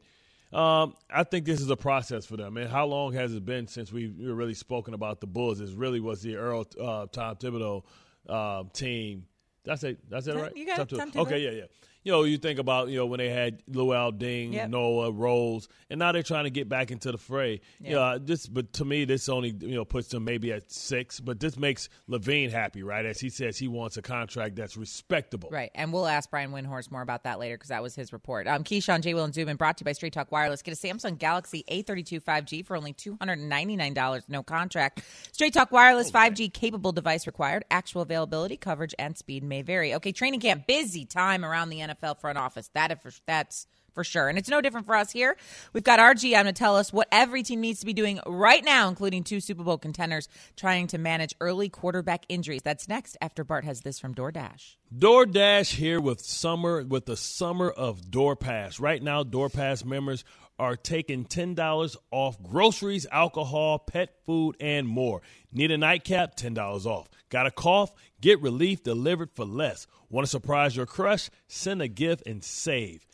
[0.53, 2.57] Um, I think this is a process for them.
[2.57, 5.57] And how long has it been since we've really spoken about the Bulls?
[5.57, 7.83] This really was the Earl uh, Tom Thibodeau
[8.29, 9.25] uh, team
[9.65, 9.97] That's it.
[10.09, 10.55] That's it, right?
[10.55, 10.89] You got it.
[10.89, 11.25] Tom Tom Thibodeau.
[11.27, 11.65] Okay, yeah, yeah.
[12.03, 14.69] You know, you think about you know when they had Luol Deng, Yep.
[14.69, 17.61] Noah Rose, and now they're trying to get back into the fray.
[17.79, 17.89] Yeah.
[17.89, 21.19] You know, this, but to me, this only you know puts them maybe at six.
[21.19, 23.05] But this makes LaVine happy, right?
[23.05, 25.49] As he says, he wants a contract that's respectable.
[25.51, 25.71] Right.
[25.75, 28.47] And we'll ask Brian Windhorst more about that later because that was his report.
[28.47, 29.13] Um, Keyshawn, J.
[29.13, 30.61] Will, and Zubin brought to you by Straight Talk Wireless.
[30.61, 35.03] Get a Samsung Galaxy A32 5G for only $299, no contract.
[35.31, 37.63] Straight Talk Wireless 5G capable device required.
[37.71, 39.93] Actual availability, coverage, and speed may vary.
[39.95, 42.69] Okay, training camp, busy time around the NFL front office.
[42.73, 44.27] That if, That's for sure.
[44.27, 45.37] And it's no different for us here.
[45.71, 48.63] We've got our GM to tell us what every team needs to be doing right
[48.63, 52.61] now, including two Super Bowl contenders trying to manage early quarterback injuries.
[52.63, 54.75] That's next after Bart has this from DoorDash.
[54.97, 58.79] DoorDash here with summer with the summer of DoorPass.
[58.79, 60.23] Right now, DoorPass members
[60.59, 65.21] are taking ten dollars off groceries, alcohol, pet food, and more.
[65.53, 66.35] Need a nightcap?
[66.35, 67.07] Ten dollars off.
[67.29, 67.93] Got a cough?
[68.19, 69.87] Get relief delivered for less.
[70.09, 71.29] Want to surprise your crush?
[71.47, 73.05] Send a gift and save.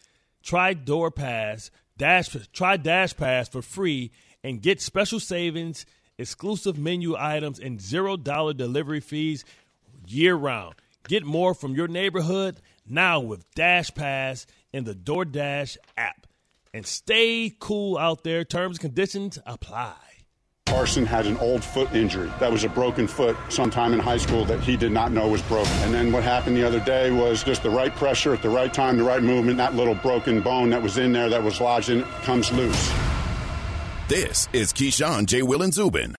[0.41, 2.35] Try DoorPass Dash.
[2.53, 4.11] Try Dash Pass for free
[4.43, 5.85] and get special savings,
[6.17, 9.43] exclusive menu items, and zero dollar delivery fees
[10.07, 10.75] year round.
[11.07, 16.27] Get more from your neighborhood now with Dash Pass in the DoorDash app.
[16.73, 18.45] And stay cool out there.
[18.45, 19.95] Terms and conditions apply.
[20.69, 22.31] Carson had an old foot injury.
[22.39, 25.41] That was a broken foot sometime in high school that he did not know was
[25.43, 25.71] broken.
[25.79, 28.71] And then what happened the other day was just the right pressure at the right
[28.71, 29.57] time, the right movement.
[29.57, 32.93] That little broken bone that was in there that was lodged in it comes loose.
[34.07, 35.41] This is Keyshawn, J.
[35.41, 36.18] Will, and Zubin.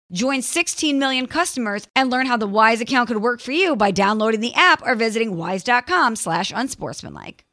[0.11, 3.91] Join 16 million customers and learn how the Wise account could work for you by
[3.91, 7.45] downloading the app or visiting wise.com slash unsportsmanlike.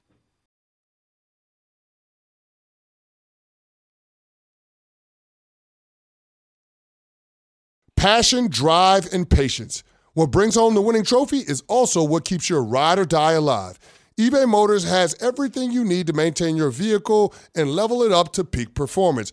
[7.96, 9.82] Passion, drive, and patience.
[10.12, 13.76] What brings home the winning trophy is also what keeps your ride or die alive.
[14.16, 18.44] eBay Motors has everything you need to maintain your vehicle and level it up to
[18.44, 19.32] peak performance.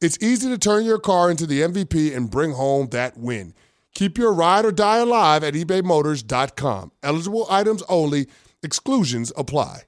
[0.00, 3.54] it's easy to turn your car into the MVP and bring home that win.
[3.94, 6.92] Keep your ride or die alive at ebaymotors.com.
[7.02, 8.26] Eligible items only,
[8.62, 9.82] exclusions apply.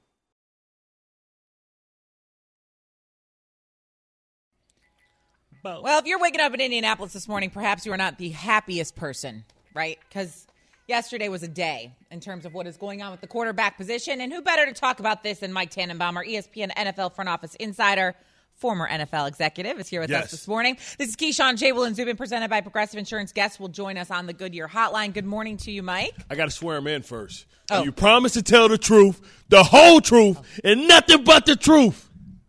[5.62, 8.96] Well, if you're waking up in Indianapolis this morning, perhaps you are not the happiest
[8.96, 9.44] person,
[9.74, 9.98] right?
[10.08, 10.46] Because
[10.86, 14.22] yesterday was a day in terms of what is going on with the quarterback position.
[14.22, 17.54] And who better to talk about this than Mike Tannenbaum, our ESPN NFL front office
[17.56, 18.14] insider,
[18.58, 20.24] former NFL executive, is here with Yes.
[20.26, 20.76] us this morning.
[20.98, 21.72] This is Keyshawn J.
[21.72, 23.32] Will and Zubin, presented by Progressive Insurance.
[23.32, 25.12] Guests will join us on the Goodyear Hotline.
[25.14, 26.14] Good morning to you, Mike.
[26.28, 27.46] I got to swear him in first.
[27.70, 27.84] Oh.
[27.84, 32.07] You promise to tell the truth, the whole truth, and nothing but the truth.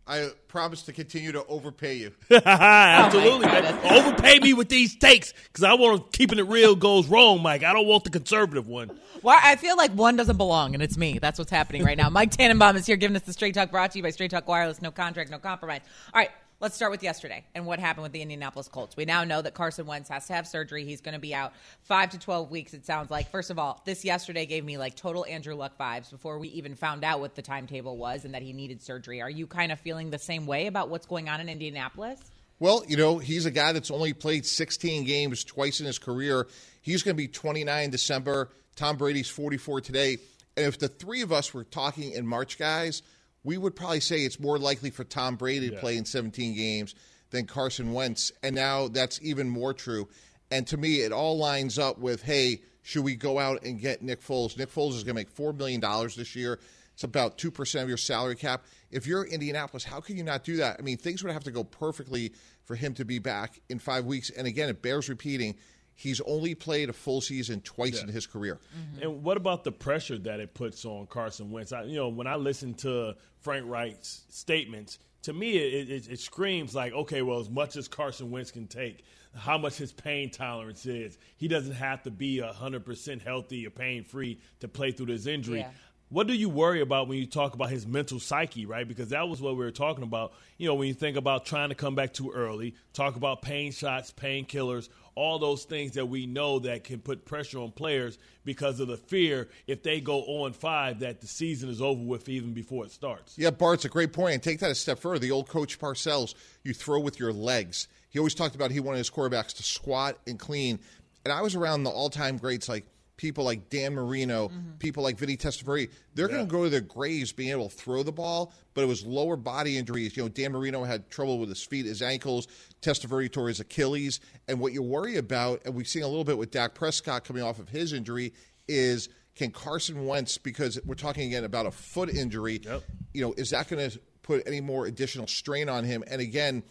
[0.10, 2.12] I promise to continue to overpay you.
[2.32, 3.80] Absolutely, Oh, my man.
[4.08, 7.64] Overpay me with these takes because I want to keeping it real goes wrong, Mike.
[7.64, 8.90] I don't want the conservative one.
[9.22, 11.20] Well, I feel like one doesn't belong, and it's me.
[11.20, 12.10] That's what's happening right now.
[12.10, 14.48] Mike Tannenbaum is here giving us the Straight Talk brought to you by Straight Talk
[14.48, 14.82] Wireless.
[14.82, 15.82] No contract, no compromise.
[16.12, 18.98] All right, let's start with yesterday and what happened with the Indianapolis Colts.
[18.98, 20.84] We now know that Carson Wentz has to have surgery.
[20.84, 23.32] He's going to be out five to 12 weeks, it sounds like.
[23.32, 26.76] First of all, this yesterday gave me like total Andrew Luck vibes before we even
[26.76, 29.22] found out what the timetable was and that he needed surgery.
[29.22, 32.20] Are you kind of feeling the same way about what's going on in Indianapolis?
[32.60, 36.48] Well, you know, he's a guy that's only played 16 games twice in his career.
[36.82, 38.50] He's going to be 29 in December.
[38.76, 40.18] Tom Brady's 44 today.
[40.58, 43.02] And if the three of us were talking in March, guys,
[43.50, 46.94] we would probably say it's more likely for Tom Brady to play in 17 games
[47.32, 48.32] than Carson Wentz.
[48.44, 50.08] And now that's even more true.
[50.52, 54.04] And to me, it all lines up with hey, should we go out and get
[54.04, 54.56] Nick Foles?
[54.56, 55.82] Nick Foles is going to make $4 million
[56.16, 56.60] this year.
[56.94, 58.66] It's about 2% of your salary cap.
[58.92, 60.76] If you're Indianapolis, how can you not do that?
[60.78, 62.34] I mean, things would have to go perfectly
[62.66, 64.30] for him to be back in five weeks.
[64.30, 65.56] And again, it bears repeating.
[66.00, 68.04] He's only played a full season twice Yeah.
[68.04, 68.58] in his career.
[68.74, 69.04] Mm-hmm.
[69.04, 71.74] And what about the pressure that it puts on Carson Wentz?
[71.74, 76.20] I, you know, when I listen to Frank Reich's statements, to me it, it, it
[76.22, 79.04] screams like, okay, well, as much as Carson Wentz can take,
[79.36, 83.70] how much his pain tolerance is, he doesn't have to be hundred percent healthy or
[83.70, 85.60] pain free to play through this injury.
[85.60, 85.70] Yeah.
[86.12, 88.88] What do you worry about when you talk about his mental psyche, right?
[88.88, 90.34] Because that was what we were talking about.
[90.58, 93.72] You know, when you think about trying to come back too early, talk about pain
[93.72, 98.80] shots, painkillers, all those things that we know that can put pressure on players because
[98.80, 102.54] of the fear if they go on five that the season is over with even
[102.54, 103.38] before it starts.
[103.38, 104.34] Yeah, Bart, it's a great point.
[104.34, 105.20] And take that a step further.
[105.20, 107.88] The old coach Parcells, you throw with your legs.
[108.10, 110.80] He always talked about he wanted his quarterbacks to squat and clean.
[111.24, 112.88] And I was around the all-time greats like
[113.20, 114.78] people like Dan Marino, mm-hmm.
[114.80, 115.92] people like Vinny Testaverde.
[116.16, 118.88] They're going to go to their graves being able to throw the ball, but it
[118.88, 120.16] was lower body injuries.
[120.16, 122.48] You know, Dan Marino had trouble with his feet, his ankles.
[122.82, 124.22] Testaverde tore his Achilles.
[124.48, 127.44] And what you worry about, and we've seen a little bit with Dak Prescott coming
[127.44, 128.32] off of his injury,
[128.70, 132.84] is can Carson Wentz, because we're talking again about a foot injury, yep.
[133.14, 136.06] you know, is that going to put any more additional strain on him?
[136.08, 136.64] And again,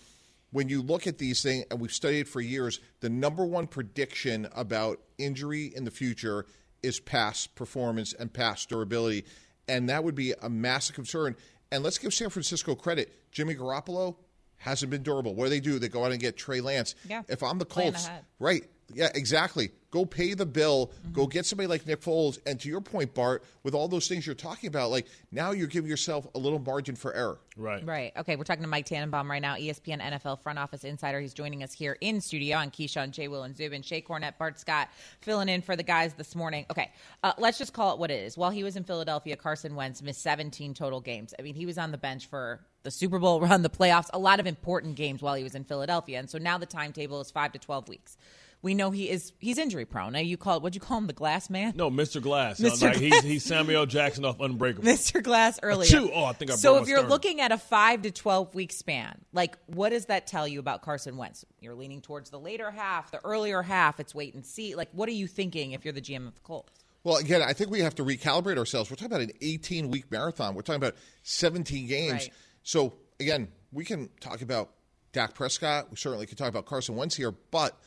[0.50, 4.48] when you look at these things, and we've studied for years, the number one prediction
[4.54, 6.46] about injury in the future
[6.82, 9.24] is past performance and past durability.
[9.68, 11.36] And that would be a massive concern.
[11.70, 13.12] And let's give San Francisco credit.
[13.30, 14.16] Jimmy Garoppolo
[14.56, 15.34] hasn't been durable.
[15.34, 15.78] What do they do?
[15.78, 16.94] They go out and get Trey Lance.
[17.08, 17.22] Yeah.
[17.28, 18.08] If I'm the Colts,
[18.38, 18.64] right?
[18.92, 19.70] Yeah, exactly.
[19.90, 20.92] Go pay the bill.
[21.12, 22.38] Go get somebody like Nick Foles.
[22.44, 25.66] And to your point, Bart, with all those things you're talking about, like now you're
[25.66, 27.38] giving yourself a little margin for error.
[27.56, 27.84] Right.
[27.84, 28.12] Right.
[28.16, 28.36] Okay.
[28.36, 31.20] We're talking to Mike Tannenbaum right now, ESPN NFL front office insider.
[31.20, 33.28] He's joining us here in studio on Keyshawn, J.
[33.28, 33.82] Will, and Zubin.
[33.82, 34.88] Shae Cornette, Bart Scott
[35.22, 36.66] filling in for the guys this morning.
[36.70, 36.92] Okay.
[37.22, 38.36] Uh, let's just call it what it is.
[38.36, 41.32] While he was in Philadelphia, Carson Wentz missed 17 total games.
[41.38, 44.18] I mean, he was on the bench for the Super Bowl run, the playoffs, a
[44.18, 46.18] lot of important games while he was in Philadelphia.
[46.18, 48.16] And so now the timetable is five to 12 weeks.
[48.60, 50.12] We know he is he's injury prone.
[50.14, 51.74] Now you call it what'd you call him the glass man?
[51.76, 52.20] No, Mr.
[52.20, 52.58] Glass.
[52.58, 52.82] Mr.
[52.82, 54.84] Like, He's, he's Samuel Jackson off Unbreakable.
[54.88, 55.22] Mr.
[55.22, 55.88] Glass earlier.
[55.88, 56.10] Achoo!
[56.12, 57.10] Oh, I think I so if you're sternum.
[57.10, 60.82] looking at a five to twelve week span, like what does that tell you about
[60.82, 61.44] Carson Wentz?
[61.60, 64.00] You're leaning towards the later half, the earlier half.
[64.00, 64.74] It's wait and see.
[64.74, 66.72] Like what are you thinking if you're the GM of the Colts?
[67.04, 68.90] Well, again, I think we have to recalibrate ourselves.
[68.90, 70.54] We're talking about an 18 week marathon.
[70.54, 72.12] We're talking about 17 games.
[72.12, 72.30] Right.
[72.64, 74.70] So, again, we can talk about
[75.12, 75.90] Dak Prescott.
[75.90, 77.78] We certainly can talk about Carson Wentz here, but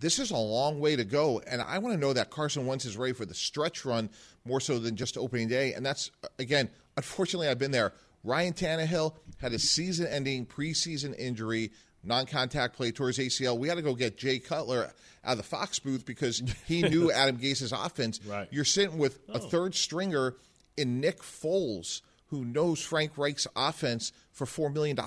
[0.00, 1.40] this is a long way to go.
[1.46, 4.10] And I want to know that Carson Wentz is ready for the stretch run
[4.44, 5.72] more so than just opening day.
[5.72, 7.92] And that's, again, unfortunately, I've been there.
[8.24, 11.70] Ryan Tannehill had a season ending preseason injury,
[12.02, 13.58] non contact play towards ACL.
[13.58, 14.92] We had to go get Jay Cutler
[15.24, 18.20] out of the Fox booth because he knew Adam Gase's offense.
[18.26, 18.48] Right.
[18.50, 19.38] You're sitting with a oh.
[19.38, 20.36] third stringer
[20.76, 24.98] in Nick Foles, who knows Frank Reich's offense for $4 million.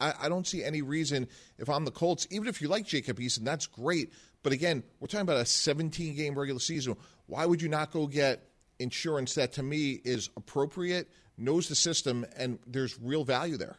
[0.00, 3.18] I, I don't see any reason if I'm the Colts, even if you like Jacob
[3.18, 4.12] Eason, that's great.
[4.42, 6.96] But again, we're talking about a 17 game regular season.
[7.26, 8.48] Why would you not go get
[8.78, 13.76] insurance that to me is appropriate, knows the system, and there's real value there?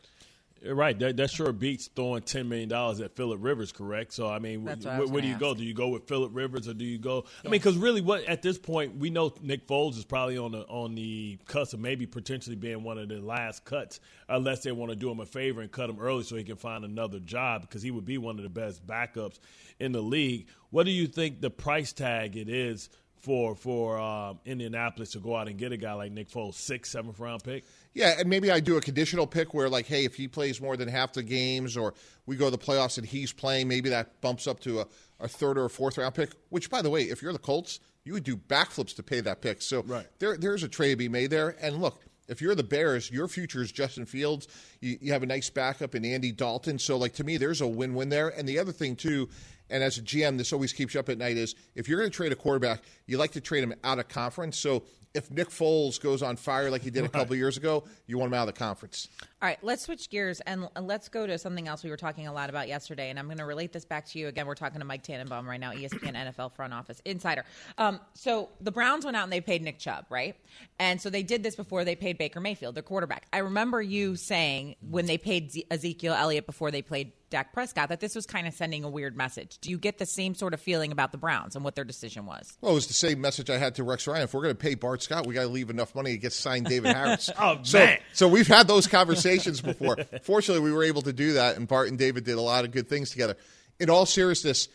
[0.63, 4.13] Right, that, that sure beats throwing ten million dollars at Philip Rivers, correct?
[4.13, 5.55] So I mean, what I where, do you go?
[5.55, 7.25] Do you go with Philip Rivers or do you go?
[7.43, 10.51] I mean, because really, what at this point we know Nick Foles is probably on
[10.51, 14.71] the on the cusp of maybe potentially being one of the last cuts, unless they
[14.71, 17.19] want to do him a favor and cut him early so he can find another
[17.19, 19.39] job because he would be one of the best backups
[19.79, 20.47] in the league.
[20.69, 22.89] What do you think the price tag it is?
[23.17, 26.89] For for um, Indianapolis to go out and get a guy like Nick Foles, six
[26.89, 27.65] seventh round pick.
[27.93, 30.77] Yeah, and maybe I do a conditional pick where, like, hey, if he plays more
[30.77, 31.93] than half the games, or
[32.25, 34.87] we go to the playoffs and he's playing, maybe that bumps up to a,
[35.19, 36.31] a third or a fourth round pick.
[36.49, 39.41] Which, by the way, if you're the Colts, you would do backflips to pay that
[39.41, 39.61] pick.
[39.61, 39.81] So
[40.19, 41.55] there, there's a trade to be made there.
[41.61, 44.47] And look, if you're the Bears, your future is Justin Fields.
[44.79, 46.79] You, you have a nice backup in Andy Dalton.
[46.79, 48.29] So, like, to me, there's a win win there.
[48.29, 49.27] And the other thing, too,
[49.69, 52.11] and as a GM, this always keeps you up at night is if you're going
[52.11, 54.57] to trade a quarterback, you like to trade him out of conference.
[54.57, 58.17] So if Nick Foles goes on fire like he did a couple years ago, you
[58.17, 59.09] want him out of the conference.
[59.41, 62.27] All right, let's switch gears and and let's go to something else we were talking
[62.27, 63.09] a lot about yesterday.
[63.09, 64.47] And I'm going to relate this back to you again.
[64.47, 67.43] We're talking to Mike Tannenbaum right now, ESPN NFL front office insider.
[67.77, 70.35] Um, so the Browns went out and they paid Nick Chubb, right?
[70.79, 73.27] And so they did this before they paid Baker Mayfield, their quarterback.
[73.33, 77.89] I remember you saying when they paid Ze- Ezekiel Elliott before they played Dak Prescott
[77.89, 79.57] that this was kind of sending a weird message.
[79.59, 82.27] Do you get the same sort of feeling about the Browns and what their decision
[82.27, 82.57] was?
[82.61, 84.23] Well, it was the same message I had to Rex Ryan.
[84.23, 86.33] If we're going to pay Bart Scott, we got to leave enough money to get
[86.33, 87.31] signed David Harris.
[87.39, 87.97] Oh, so, man.
[88.13, 89.97] so we've had those conversations before.
[90.21, 92.71] Fortunately, we were able to do that, and Bart and David did a lot of
[92.71, 93.35] good things together.
[93.79, 94.67] In all seriousness,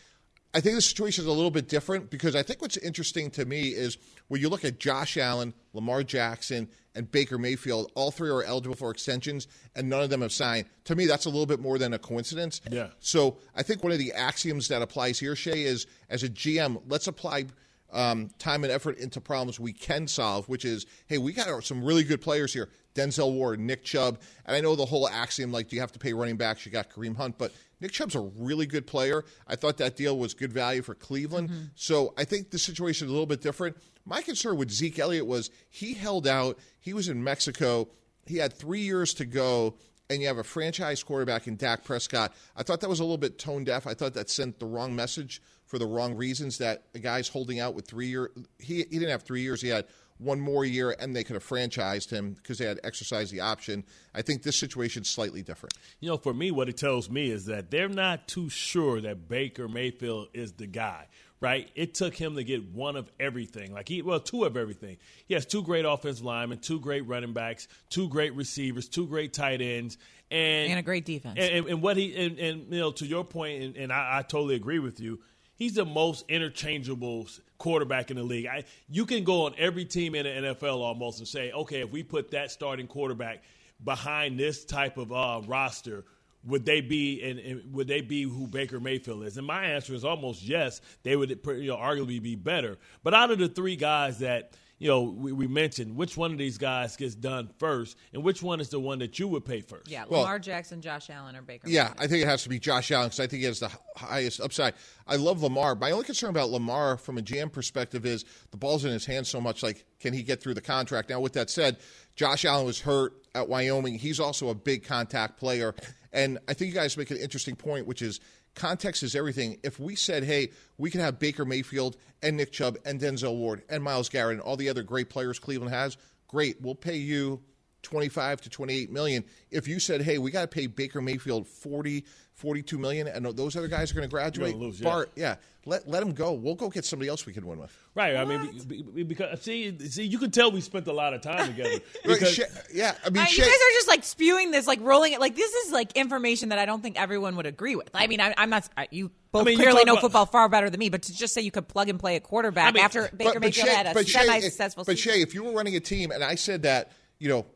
[0.54, 3.44] I think the situation is a little bit different because I think what's interesting to
[3.44, 7.92] me is when you look at Josh Allen, Lamar Jackson, and Baker Mayfield.
[7.94, 10.66] All three are eligible for extensions, and none of them have signed.
[10.84, 12.60] To me, that's a little bit more than a coincidence.
[12.70, 12.88] Yeah.
[13.00, 16.82] So I think one of the axioms that applies here, Shay, is as a GM,
[16.88, 17.46] let's apply
[17.92, 21.84] um, time and effort into problems we can solve, which is, hey, we got some
[21.84, 22.68] really good players here.
[22.94, 24.18] Denzel Ward, Nick Chubb.
[24.46, 26.64] And I know the whole axiom, like, do you have to pay running backs?
[26.64, 27.38] You got Kareem Hunt.
[27.38, 29.24] But Nick Chubb's a really good player.
[29.46, 31.50] I thought that deal was good value for Cleveland.
[31.50, 31.64] Mm-hmm.
[31.74, 33.76] So I think the situation is a little bit different.
[34.06, 36.58] My concern with Zeke Elliott was he held out.
[36.80, 37.88] He was in Mexico.
[38.24, 39.74] He had three years to go,
[40.08, 42.32] and you have a franchise quarterback in Dak Prescott.
[42.56, 43.86] I thought that was a little bit tone deaf.
[43.86, 46.58] I thought that sent the wrong message for the wrong reasons.
[46.58, 48.30] That a guy's holding out with three years.
[48.58, 49.60] He he didn't have three years.
[49.60, 49.86] He had
[50.18, 53.84] one more year, and they could have franchised him because they had exercised the option.
[54.14, 55.74] I think this situation's slightly different.
[56.00, 59.28] You know, for me, what it tells me is that they're not too sure that
[59.28, 61.08] Baker Mayfield is the guy.
[61.46, 61.70] Right?
[61.76, 63.72] It took him to get one of everything.
[63.72, 64.96] Like he, well, two of everything.
[65.28, 69.32] He has two great offensive linemen, two great running backs, two great receivers, two great
[69.32, 69.96] tight ends,
[70.28, 71.36] and And a great defense.
[71.38, 74.18] And, and, and what he, and, and you know, to your point, and, and I,
[74.18, 75.20] I totally agree with you.
[75.54, 77.28] He's the most interchangeable
[77.58, 78.46] quarterback in the league.
[78.46, 81.92] I, you can go on every team in the NFL almost and say, okay, if
[81.92, 83.44] we put that starting quarterback
[83.84, 86.04] behind this type of uh, roster,
[86.46, 89.36] would they be and, and, would they be who Baker Mayfield is?
[89.36, 90.80] And my answer is almost yes.
[91.02, 92.78] They would you know arguably be better.
[93.02, 96.38] But out of the three guys that you know we, we mentioned, which one of
[96.38, 99.60] these guys gets done first, and which one is the one that you would pay
[99.60, 99.90] first?
[99.90, 101.68] Yeah, Well- Lamar Jackson, Josh Allen, or Baker.
[101.68, 103.70] Yeah, I think it has to be Josh Allen because I think he has the
[103.96, 104.74] highest upside.
[105.06, 105.74] I love Lamar.
[105.74, 109.28] My only concern about Lamar from a GM perspective is the ball's in his hands
[109.28, 109.62] so much.
[109.62, 111.08] Like, can he get through the contract?
[111.10, 111.78] Now, with that said,
[112.14, 113.98] Josh Allen was hurt at Wyoming.
[113.98, 115.74] He's also a big contact player.
[116.12, 118.20] And I think you guys make an interesting point, which is
[118.56, 119.58] context is everything.
[119.62, 123.62] If we said, hey, we can have Baker Mayfield and Nick Chubb and Denzel Ward
[123.68, 126.60] and Myles Garrett and all the other great players Cleveland has, great.
[126.60, 127.40] We'll pay you
[127.82, 129.24] 25 to 28 million.
[129.50, 133.56] If you said, "Hey, we got to pay Baker Mayfield 40, 42 million and those
[133.56, 134.84] other guys are going to graduate," lose, yeah.
[134.88, 135.36] Bart, yeah,
[135.66, 136.32] let let him go.
[136.32, 137.76] We'll go get somebody else we can win with.
[137.94, 138.16] Right.
[138.16, 141.20] I mean, be- be- because see, see, you can tell we spent a lot of
[141.20, 141.70] time together.
[142.04, 142.38] Right, Because,
[142.74, 145.20] yeah, I mean, Shae- you guys are just like spewing this, like rolling it.
[145.20, 147.90] Like this is like information that I don't think everyone would agree with.
[147.94, 148.68] I mean, I, I'm not.
[148.76, 151.34] I- You both mean, clearly know about- football far better than me, but to just
[151.34, 153.86] say you could plug and play a quarterback I mean, after Baker Mayfield Shae- had
[153.86, 155.12] a but semi-successful But season.
[155.20, 157.46] Shae, if you were running a team and I said that, you know,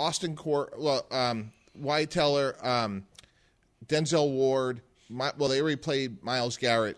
[0.00, 3.04] Austin Corbett, well, um, Wyatt Teller, um,
[3.86, 6.96] Denzel Ward, my, well, they already played Myles Garrett.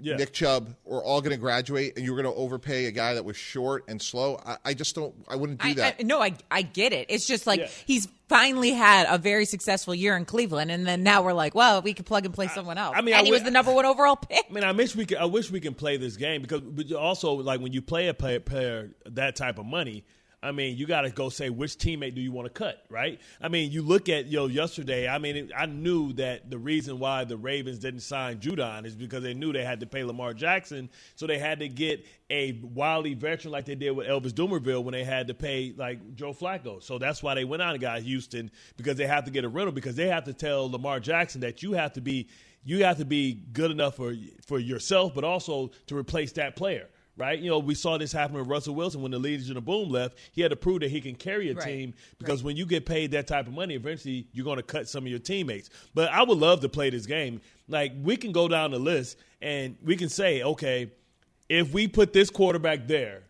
[0.00, 0.16] Yeah.
[0.16, 3.14] Nick Chubb were all going to graduate, and you were going to overpay a guy
[3.14, 4.40] that was short and slow.
[4.44, 5.14] I, I just don't.
[5.28, 5.96] I wouldn't do I, that.
[6.00, 7.06] I, no, I I get it.
[7.08, 7.68] It's just like Yeah.
[7.86, 11.82] he's finally had a very successful year in Cleveland, and then now we're like, well,
[11.82, 12.96] we could plug and play someone else.
[12.96, 14.44] I mean, and I he would- was the number one overall pick.
[14.50, 15.18] I mean, I wish we could.
[15.18, 18.14] I wish we can play this game because, but also like when you play a
[18.14, 20.02] player, player that type of money.
[20.44, 23.20] I mean, you got to go say which teammate do you want to cut, right?
[23.40, 25.08] I mean, you look at yo know yesterday.
[25.08, 29.22] I mean, I knew that the reason why the Ravens didn't sign Judon is because
[29.22, 33.14] they knew they had to pay Lamar Jackson, so they had to get a wily
[33.14, 36.82] veteran like they did with Elvis Dumervil when they had to pay like Joe Flacco.
[36.82, 39.48] So that's why they went out and got Houston because they have to get a
[39.48, 42.28] rental because they have to tell Lamar Jackson that you have to be
[42.64, 44.14] you have to be good enough for
[44.46, 46.88] for yourself, but also to replace that player.
[47.14, 49.90] Right, you know, we saw this happen with Russell Wilson when the Legion of Boom
[49.90, 50.16] left.
[50.32, 51.66] He had to prove that he can carry a Right.
[51.66, 54.88] team because when you get paid that type of money, eventually you're going to cut
[54.88, 55.68] some of your teammates.
[55.94, 57.42] But I would love to play this game.
[57.68, 60.90] Like we can go down the list and we can say, okay,
[61.50, 63.24] if we put this quarterback there,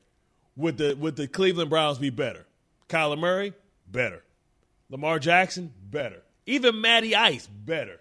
[0.54, 2.46] would the would the Cleveland Browns be better?
[2.88, 3.52] Kyler Murray,
[3.90, 4.22] better.
[4.90, 6.22] Lamar Jackson, better.
[6.46, 7.98] Even Matty Ice, better.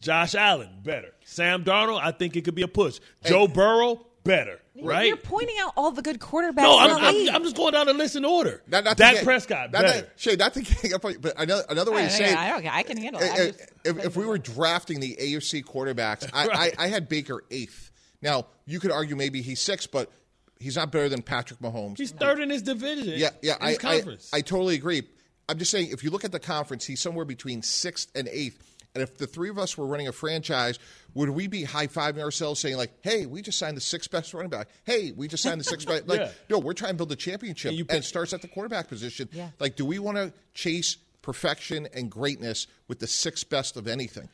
[0.00, 1.12] Josh Allen, better.
[1.24, 3.00] Sam Darnold, I think it could be a push.
[3.24, 4.60] Joe Burrow, better.
[4.82, 5.06] Right?
[5.06, 6.56] You're pointing out all the good quarterbacks.
[6.56, 7.36] No, I'm, the I'm.
[7.36, 8.62] I'm just going down the list in order.
[8.66, 10.00] Not, not Dak get- Prescott, not, better.
[10.00, 12.74] not, Shae, not to get but another, another way I, to say it, I, don't,
[12.74, 13.30] I can handle it.
[13.30, 13.52] Eh, eh,
[13.84, 16.74] if, if, if we were drafting the AFC quarterbacks, I, Right.
[16.78, 17.92] I, I had Baker eighth.
[18.20, 20.10] Now you could argue maybe he's sixth, but
[20.58, 21.98] he's not better than Patrick Mahomes.
[21.98, 23.14] He's third in his division.
[23.16, 24.38] yeah, yeah, in I, his I.
[24.38, 25.02] I totally agree.
[25.48, 28.58] I'm just saying, if you look at the conference, he's somewhere between sixth and eighth.
[28.94, 30.78] And if the three of us were running a franchise,
[31.14, 34.34] would we be high fiving ourselves, saying like, "Hey, we just signed the sixth best
[34.34, 34.68] running back.
[34.84, 36.30] Hey, we just signed the sixth best." Like, Yeah.
[36.50, 39.28] no, we're trying to build a championship, And and, it starts at the quarterback position.
[39.32, 39.50] Yeah.
[39.60, 44.28] Like, do we want to chase perfection and greatness with the sixth best of anything?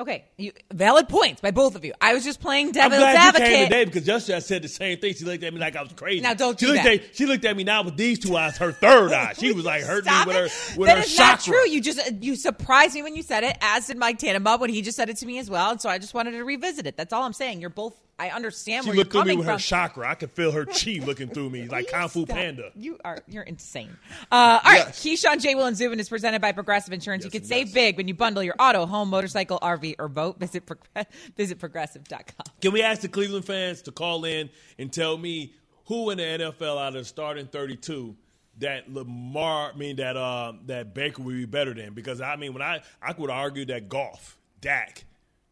[0.00, 1.92] Okay, you, valid points by both of you.
[2.00, 3.48] I was just playing devil's I'm glad advocate.
[3.48, 5.14] you came today because yesterday I said the same thing.
[5.14, 6.20] She looked at me like I was crazy.
[6.20, 6.92] Now, don't she do looked that.
[6.94, 9.34] At, she looked at me now with these two eyes, her third eye.
[9.38, 10.38] She was like hurting me with it.
[10.38, 11.68] her with That her is not true.
[11.68, 14.82] You just you surprised me when you said it, as did Mike Tannenbaum when he
[14.82, 15.70] just said it to me as well.
[15.70, 16.96] And so I just wanted to revisit it.
[16.96, 17.60] That's all I'm saying.
[17.60, 19.54] You're both I understand She where you're looked through me with from.
[19.54, 20.08] her chakra.
[20.08, 22.70] I could feel her chi looking through me like Kung Fu Panda.
[22.76, 23.96] You are you're insane.
[24.30, 25.02] Uh, all right, Yes.
[25.04, 25.54] Keyshawn J.
[25.56, 27.24] Will and Zubin is presented by Progressive Insurance.
[27.24, 30.38] you can save big when you bundle your auto, home, motorcycle, RV, or boat.
[30.38, 30.86] Visit Prog-
[31.36, 32.46] visit progressive.com.
[32.60, 34.48] Can we ask the Cleveland fans to call in
[34.78, 35.52] and tell me
[35.86, 38.16] who in the NFL out of the starting 32
[38.58, 41.92] that Lamar, I mean that uh, that Baker would be better than?
[41.94, 45.04] Because I mean, when I I would argue that Goff, Dak,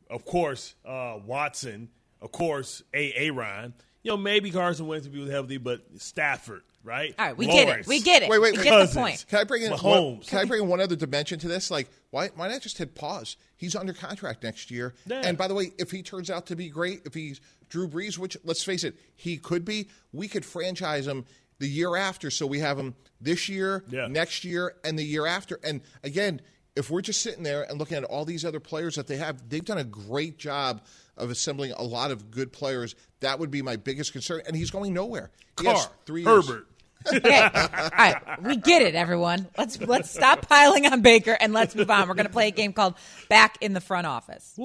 [0.08, 1.88] of course, uh, Watson,
[2.22, 3.26] of course, A.
[3.26, 3.30] A.
[3.30, 3.74] Ryan.
[4.02, 7.14] You know, maybe Carson Wentz would be with healthy, but Stafford, right?
[7.18, 7.86] All right, we get it.
[7.86, 8.28] We get it.
[8.28, 8.64] Wait, wait, we wait.
[8.64, 9.24] get the point.
[9.28, 10.26] Can I bring in one, Mahomes.
[10.26, 11.70] Can I bring in one other dimension to this?
[11.70, 13.36] Like, why why not just hit pause?
[13.56, 14.94] He's under contract next year.
[15.06, 15.22] Yeah.
[15.24, 18.18] And by the way, if he turns out to be great, if he's Drew Brees,
[18.18, 21.24] which let's face it, he could be, we could franchise him
[21.60, 22.28] the year after.
[22.28, 25.60] So we have him this year, next year, and the year after.
[25.62, 26.40] And again,
[26.74, 29.48] if we're just sitting there and looking at all these other players that they have,
[29.48, 30.82] they've done a great job
[31.16, 32.94] of assembling a lot of good players.
[33.20, 34.42] That would be my biggest concern.
[34.46, 35.30] And he's going nowhere.
[35.60, 36.48] He has Carr, three years.
[36.48, 36.66] Herbert.
[37.12, 37.40] Okay.
[37.42, 39.48] All right, we get it, everyone.
[39.58, 42.06] Let's let's stop piling on Baker and let's move on.
[42.06, 42.94] We're going to play a game called
[43.28, 44.56] Back in the Front Office.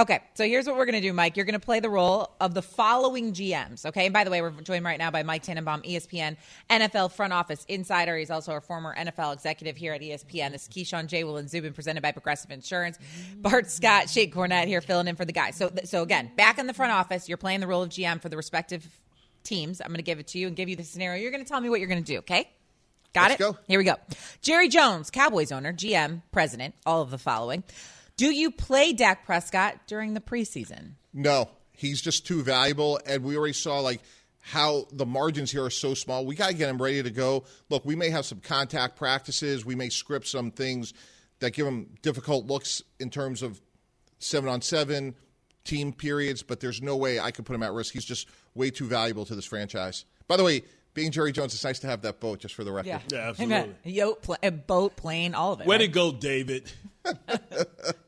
[0.00, 1.36] Okay, so here's what we're going to do, Mike.
[1.36, 4.06] You're going to play the role of the following GMs, okay?
[4.06, 6.38] And by the way, we're joined right now by Mike Tannenbaum, ESPN
[6.70, 8.16] NFL front office insider.
[8.16, 10.52] He's also a former NFL executive here at ESPN.
[10.52, 11.24] This is Keyshawn J.
[11.24, 12.98] Will and Zubin, presented by Progressive Insurance.
[13.36, 15.56] Bart Scott, Shae Cornette here filling in for the guys.
[15.56, 18.30] So, so again, back in the front office, you're playing the role of GM for
[18.30, 18.88] the respective
[19.44, 19.82] teams.
[19.82, 21.20] I'm going to give it to you and give you the scenario.
[21.20, 22.48] You're going to tell me what you're going to do, okay?
[23.12, 23.44] Got Let's it?
[23.44, 23.58] go.
[23.68, 23.96] Here we go.
[24.40, 27.64] Jerry Jones, Cowboys owner, GM, president, all of the following.
[28.20, 30.96] Do you play Dak Prescott during the preseason?
[31.14, 34.02] No, he's just too valuable, and we already saw like
[34.42, 36.26] how the margins here are so small.
[36.26, 37.44] We got to get him ready to go.
[37.70, 39.64] Look, we may have some contact practices.
[39.64, 40.92] We may script some things
[41.38, 43.58] that give him difficult looks in terms of
[44.18, 45.14] seven on seven
[45.64, 47.94] team periods, but there's no way I could put him at risk.
[47.94, 50.04] He's just way too valuable to this franchise.
[50.28, 50.60] By the way,
[50.94, 52.88] being Jerry Jones, it's nice to have that boat, just for the record.
[52.88, 53.74] Yeah, Yeah, absolutely.
[53.84, 55.66] Yacht, pl- a boat, plane, all of it.
[55.66, 55.84] Where right?
[55.84, 56.70] to go, David?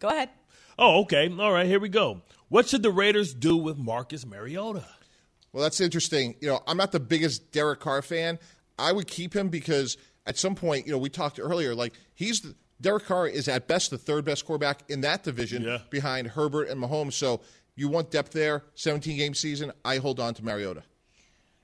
[0.00, 0.30] Go ahead.
[0.78, 1.32] Oh, okay.
[1.38, 2.22] All right, here we go.
[2.48, 4.84] What should the Raiders do with Marcus Mariota?
[5.52, 6.34] Well, that's interesting.
[6.40, 8.38] You know, I'm not the biggest Derek Carr fan.
[8.78, 12.40] I would keep him because at some point, you know, we talked earlier, like he's
[12.40, 16.68] the, Derek Carr is at best the third best quarterback in that division behind Herbert
[16.68, 17.12] and Mahomes.
[17.12, 17.40] So
[17.76, 18.64] you want depth there.
[18.74, 19.72] 17 game season.
[19.84, 20.82] I hold on to Mariota.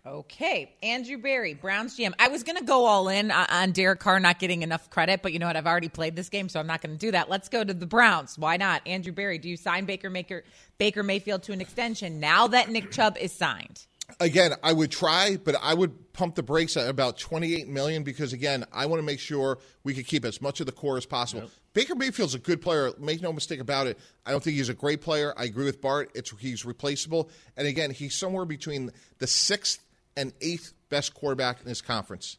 [0.08, 2.14] Okay, Andrew Berry, Browns GM.
[2.18, 5.20] I was going to go all in on, on Derek Carr not getting enough credit,
[5.22, 5.56] but you know what?
[5.56, 7.28] I've already played this game, so I'm not going to do that.
[7.28, 8.38] Let's go to the Browns.
[8.38, 8.80] Why not?
[8.86, 10.44] Andrew Berry, do you sign Baker Maker,
[10.78, 13.84] Baker Mayfield to an extension now that Nick Chubb is signed?
[14.18, 18.32] Again, I would try, but I would pump the brakes at about 28 million because
[18.32, 21.04] again, I want to make sure we could keep as much of the core as
[21.04, 21.50] possible.
[21.74, 22.92] Baker Mayfield's a good player.
[22.98, 23.98] Make no mistake about it.
[24.24, 25.34] I don't think he's a great player.
[25.36, 26.10] I agree with Bart.
[26.14, 27.28] It's he's replaceable,
[27.58, 29.84] and again, he's somewhere between the sixth
[30.18, 32.38] and eighth best quarterback in his conference.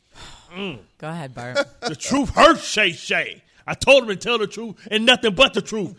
[0.53, 1.57] Go ahead, Bart.
[1.81, 3.43] the truth hurts, Shay Shay.
[3.65, 5.95] I told him to tell the truth and nothing but the truth.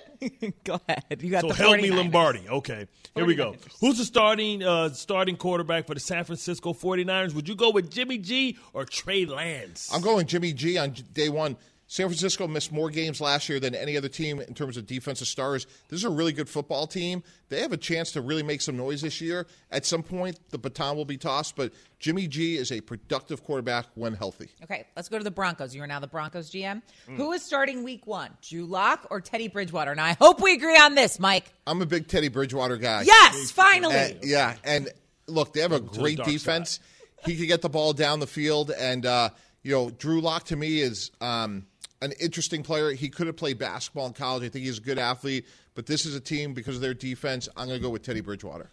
[0.64, 1.20] Go ahead.
[1.22, 1.96] You got so the help me 49ers.
[1.96, 2.48] Lombardi.
[2.48, 3.56] Okay, here we go.
[3.80, 7.34] Who's the starting uh, starting quarterback for the San Francisco 49ers?
[7.34, 9.90] Would you go with Jimmy G or Trey Lance?
[9.92, 11.56] I'm going Jimmy G on day one.
[11.90, 15.26] San Francisco missed more games last year than any other team in terms of defensive
[15.26, 15.66] stars.
[15.88, 17.24] This is a really good football team.
[17.48, 19.48] They have a chance to really make some noise this year.
[19.72, 23.86] At some point, the baton will be tossed, but Jimmy G is a productive quarterback
[23.96, 24.50] when healthy.
[24.62, 25.74] Okay, let's go to the Broncos.
[25.74, 26.80] You are now the Broncos GM.
[27.08, 27.16] Mm.
[27.16, 28.30] Who is starting week one?
[28.40, 29.92] Drew Lock or Teddy Bridgewater?
[29.96, 31.52] Now, I hope we agree on this, Mike.
[31.66, 33.02] I'm a big Teddy Bridgewater guy.
[33.02, 33.96] Yes, finally.
[33.96, 34.88] And- yeah, and
[35.26, 36.78] look, they have a great dark defense.
[37.24, 39.30] He could get the ball down the field, and uh,
[39.64, 41.66] you know, Drew Lock to me is um,
[42.02, 42.92] an interesting player.
[42.92, 44.42] He could have played basketball in college.
[44.42, 47.48] I think he's a good athlete, but this is a team because of their defense.
[47.56, 48.70] I'm going to go with Teddy Bridgewater.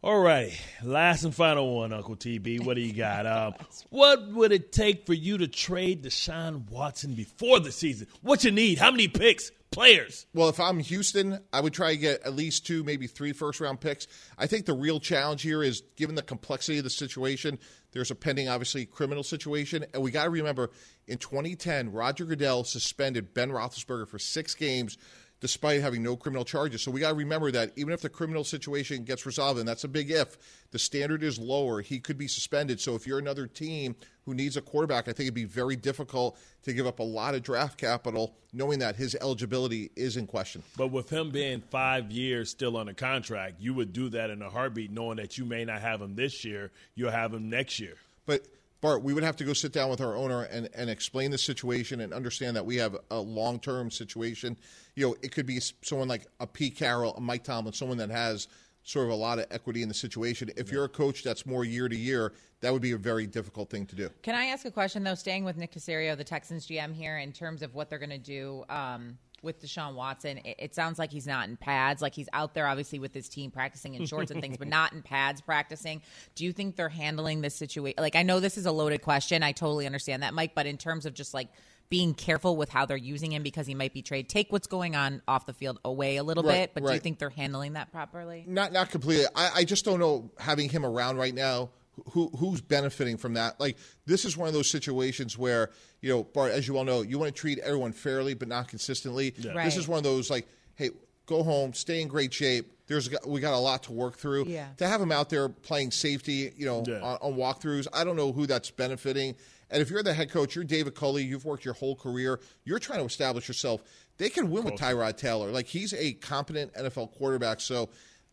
[0.00, 0.54] All righty,
[0.84, 2.64] last and final one, Uncle TB.
[2.64, 3.26] What do you got?
[3.26, 3.54] Um,
[3.90, 8.06] what would it take for you to trade Deshaun Watson before the season?
[8.22, 8.78] What you need?
[8.78, 9.50] How many picks?
[9.72, 10.26] Players?
[10.32, 13.60] Well, if I'm Houston, I would try to get at least two, maybe three first
[13.60, 14.06] round picks.
[14.38, 17.58] I think the real challenge here is given the complexity of the situation,
[17.98, 19.84] there's a pending, obviously, criminal situation.
[19.92, 20.70] And we got to remember
[21.06, 24.98] in 2010, Roger Goodell suspended Ben Roethlisberger for six games
[25.40, 26.82] despite having no criminal charges.
[26.82, 29.84] So we got to remember that even if the criminal situation gets resolved, and that's
[29.84, 30.36] a big if,
[30.70, 31.80] the standard is lower.
[31.80, 32.80] He could be suspended.
[32.80, 36.38] So if you're another team who needs a quarterback, I think it'd be very difficult
[36.64, 40.62] to give up a lot of draft capital knowing that his eligibility is in question.
[40.76, 44.50] But with him being five years still under contract, you would do that in a
[44.50, 47.94] heartbeat, knowing that you may not have him this year, you'll have him next year.
[48.26, 48.42] But
[48.80, 51.38] Bart, we would have to go sit down with our owner and, and explain the
[51.38, 54.56] situation and understand that we have a long term situation.
[54.94, 58.10] You know, it could be someone like a Pete Carroll, a Mike Tomlin, someone that
[58.10, 58.46] has
[58.84, 60.50] sort of a lot of equity in the situation.
[60.56, 63.68] If you're a coach that's more year to year, that would be a very difficult
[63.68, 64.10] thing to do.
[64.22, 65.14] Can I ask a question though?
[65.14, 68.18] Staying with Nick Caserio, the Texans GM here, in terms of what they're going to
[68.18, 68.64] do.
[68.68, 72.02] Um, with Deshaun Watson, it, it, sounds like he's not in pads.
[72.02, 74.92] Like he's out there, obviously, with his team practicing in shorts and things, but not
[74.92, 76.02] in pads practicing.
[76.34, 77.96] Do you think they're handling this situation?
[77.98, 79.42] Like, I know this is a loaded question.
[79.42, 80.54] I totally understand that, Mike.
[80.54, 81.48] But in terms of just like
[81.90, 84.94] being careful with how they're using him because he might be trade, take what's going
[84.94, 86.74] on off the field away a little right, bit.
[86.74, 86.90] But right.
[86.90, 88.44] do you think they're handling that properly?
[88.46, 89.26] Not, not completely.
[89.34, 91.70] I, I just don't know having him around right now
[92.12, 93.58] who who's benefiting from that?
[93.60, 93.76] Like
[94.06, 95.70] this is one of those situations where
[96.00, 98.68] you know, Bart, as you all know, you want to treat everyone fairly but not
[98.68, 99.34] consistently.
[99.36, 99.52] Yeah.
[99.52, 99.64] Right.
[99.64, 100.46] This is one of those like,
[100.76, 100.90] hey,
[101.26, 102.72] go home, stay in great shape.
[102.86, 104.46] There's we got a lot to work through.
[104.46, 104.68] Yeah.
[104.78, 107.00] To have him out there playing safety, you know, yeah.
[107.00, 109.34] on, on walkthroughs, I don't know who that's benefiting.
[109.70, 112.78] And if you're the head coach, you're David Culley, you've worked your whole career, you're
[112.78, 113.82] trying to establish yourself.
[114.16, 115.50] They can win with Tyrod Taylor.
[115.50, 117.60] Like he's a competent NFL quarterback.
[117.60, 117.90] So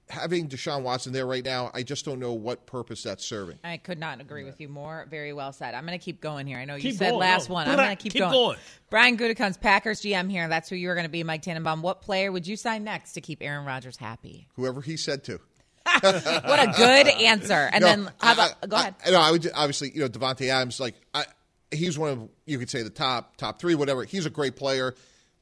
[0.10, 3.58] having Deshaun Watson there right now, I just don't know what purpose that's serving.
[3.64, 5.08] I could not agree with you more.
[5.10, 5.74] Very well said.
[5.74, 6.58] I'm going to keep going here.
[6.58, 7.20] I know you said going.
[7.20, 7.56] last no.
[7.56, 7.68] one.
[7.68, 8.32] I'm going to keep, keep going.
[8.32, 8.58] going.
[8.90, 10.48] Brian Gutekunst, Packers GM here.
[10.48, 11.82] That's who you are going to be, Mike Tannenbaum.
[11.82, 14.48] What player would you sign next to keep Aaron Rodgers happy?
[14.56, 15.40] Whoever he said to.
[16.02, 17.70] what a good answer.
[17.72, 18.96] And no, then how about I, go ahead?
[19.06, 20.80] I, no, I would obviously you know Davante Adams.
[20.80, 21.26] Like I,
[21.72, 24.04] he's one of you could say the top top three, whatever.
[24.04, 24.96] He's a great player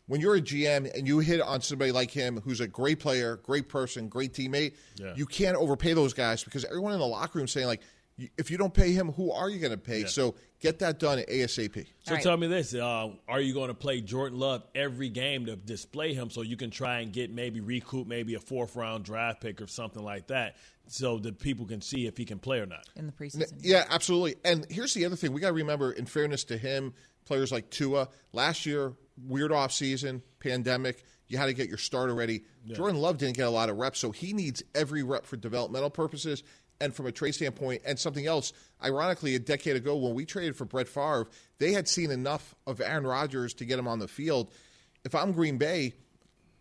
[0.07, 3.37] when you're a GM and you hit on somebody like him who's a great player,
[3.37, 5.13] great person, great teammate, yeah.
[5.15, 7.81] you can't overpay those guys because everyone in the locker room saying like,
[8.37, 10.01] if you don't pay him, who are you going to pay?
[10.01, 10.07] Yeah.
[10.07, 11.87] So get that done at ASAP.
[12.03, 12.23] So right.
[12.23, 16.13] tell me this: uh, Are you going to play Jordan Love every game to display
[16.13, 19.61] him so you can try and get maybe recoup maybe a fourth round draft pick
[19.61, 22.87] or something like that, so that people can see if he can play or not
[22.95, 23.51] in the preseason?
[23.59, 24.35] Yeah, absolutely.
[24.45, 26.93] And here's the other thing: we got to remember, in fairness to him,
[27.25, 31.03] players like Tua last year weird off season, pandemic.
[31.27, 32.43] You had to get your starter ready.
[32.65, 32.75] Yeah.
[32.75, 35.89] Jordan Love didn't get a lot of reps, so he needs every rep for developmental
[35.89, 36.43] purposes
[36.81, 37.81] and from a trade standpoint.
[37.85, 38.53] And something else,
[38.83, 41.27] ironically, a decade ago when we traded for Brett Favre,
[41.59, 44.51] they had seen enough of Aaron Rodgers to get him on the field.
[45.05, 45.93] If I'm Green Bay,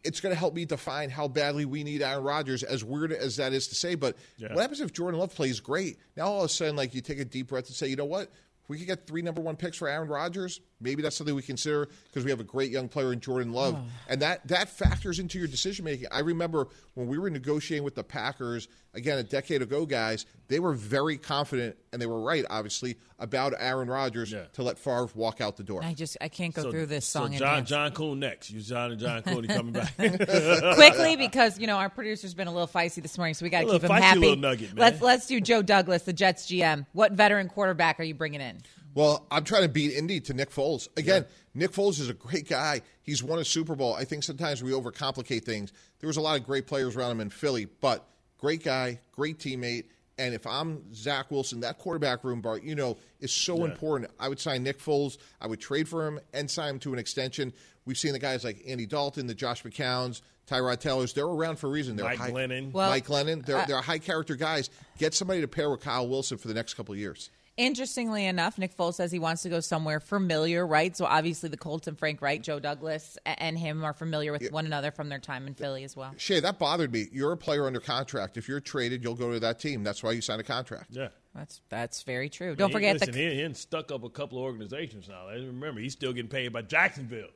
[0.05, 3.37] it's going to help me define how badly we need Aaron Rodgers, as weird as
[3.37, 3.95] that is to say.
[3.95, 4.53] But yeah.
[4.53, 5.99] what happens if Jordan Love plays great?
[6.17, 8.05] Now all of a sudden, like you take a deep breath and say, you know
[8.05, 8.31] what?
[8.69, 11.89] we could get three number one picks for Aaron Rodgers, maybe that's something we consider
[12.09, 13.85] because we have a great young player in Jordan Love, oh.
[14.09, 16.07] and that that factors into your decision making.
[16.11, 20.61] I remember when we were negotiating with the Packers again a decade ago, guys, they
[20.61, 24.45] were very confident, and they were right, obviously, about Aaron Rodgers yeah.
[24.55, 25.83] to let Favre walk out the door.
[25.83, 27.33] I just I can't go so, through this song.
[27.33, 28.51] So John John Coon next.
[28.51, 32.53] You John and John Cooney coming back quickly because you know our producer's been a
[32.53, 34.37] little feisty this morning, so we got to keep him happy.
[34.37, 36.87] Nugget, let's let's do Joe Douglas, the Jets GM.
[36.93, 38.59] What veteran quarterback are you bringing in?
[38.95, 40.89] Well, I'm trying to beat Indy to Nick Foles.
[40.97, 41.37] Again, yeah.
[41.55, 42.83] Nick Foles is a great guy.
[43.03, 43.95] He's won a Super Bowl.
[43.95, 45.73] I think sometimes we overcomplicate things.
[46.01, 48.07] There was a lot of great players around him in Philly, but
[48.39, 49.85] great guy, great teammate.
[50.19, 53.65] And if I'm Zach Wilson, that quarterback room, Bart, you know, is so yeah.
[53.65, 54.11] important.
[54.21, 55.17] I would sign Nick Foles.
[55.41, 57.53] I would trade for him and sign him to an extension.
[57.87, 61.15] We've seen the guys like Andy Dalton, the Josh McCowns, Tyrod Taylors.
[61.15, 61.97] They're around for a reason.
[61.97, 62.73] They're Mike high, Glennon.
[62.73, 63.45] Well, Mike Glennon.
[63.45, 64.69] They're, they're high character guys.
[64.99, 67.31] Get somebody to pair with Kyle Wilson for the next couple of years.
[67.63, 70.97] Interestingly enough, Nick Foles says he wants to go somewhere familiar, right?
[70.97, 74.51] So obviously the Colts and Frank Reich, Joe Douglas, and him are familiar with yeah.
[74.51, 76.13] one another from their time in Philly as well.
[76.19, 77.07] Shae, that bothered me.
[77.13, 78.37] You're a player under contract.
[78.37, 79.85] If you're traded, you'll go to that team.
[79.85, 80.89] That's why you signed a contract.
[80.91, 81.09] Yeah.
[81.37, 82.57] That's that's very true.
[82.57, 85.29] Don't he, forget listen, the he, he stuck up a couple of organizations now.
[85.29, 87.31] Remember, he's still getting paid by Jacksonville.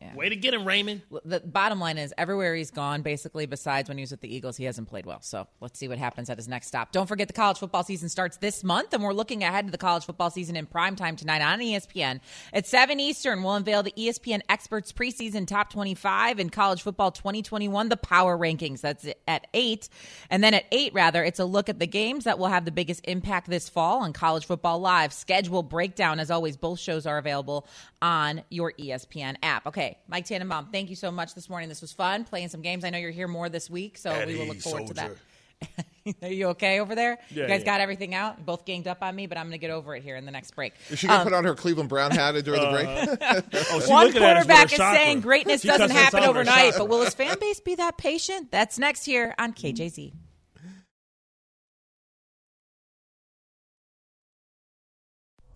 [0.00, 0.14] Yeah.
[0.14, 1.02] Way to get him, Raymond.
[1.26, 4.56] The bottom line is everywhere he's gone, basically, besides when he was with the Eagles,
[4.56, 5.20] he hasn't played well.
[5.20, 6.90] So let's see what happens at his next stop.
[6.90, 9.76] Don't forget the college football season starts this month, and we're looking ahead to the
[9.76, 12.20] college football season in prime time tonight on ESPN.
[12.54, 17.90] At 7 Eastern, we'll unveil the ESPN Experts preseason top 25 in college football 2021,
[17.90, 18.80] the power rankings.
[18.80, 19.86] That's at 8.
[20.30, 22.72] And then at 8, rather, it's a look at the games that will have the
[22.72, 25.12] biggest impact this fall on college football live.
[25.12, 26.20] Schedule breakdown.
[26.20, 27.66] As always, both shows are available
[28.02, 29.66] on your ESPN app.
[29.66, 31.68] Okay, Mike Tannenbaum, thank you so much this morning.
[31.68, 32.84] This was fun playing some games.
[32.84, 34.94] I know you're here more this week, so Eddie, we will look forward soldier.
[34.94, 35.16] to that.
[36.22, 37.18] Are you okay over there?
[37.30, 37.66] Yeah, you guys yeah.
[37.66, 38.44] got everything out?
[38.44, 40.30] Both ganged up on me, but I'm going to get over it here in the
[40.30, 40.72] next break.
[40.88, 42.88] Is she going to um, put on her Cleveland Brown hat during the break?
[42.88, 47.38] Uh, oh, One quarterback is saying greatness she doesn't happen overnight, but will his fan
[47.38, 48.50] base be that patient?
[48.50, 50.12] That's next here on KJZ.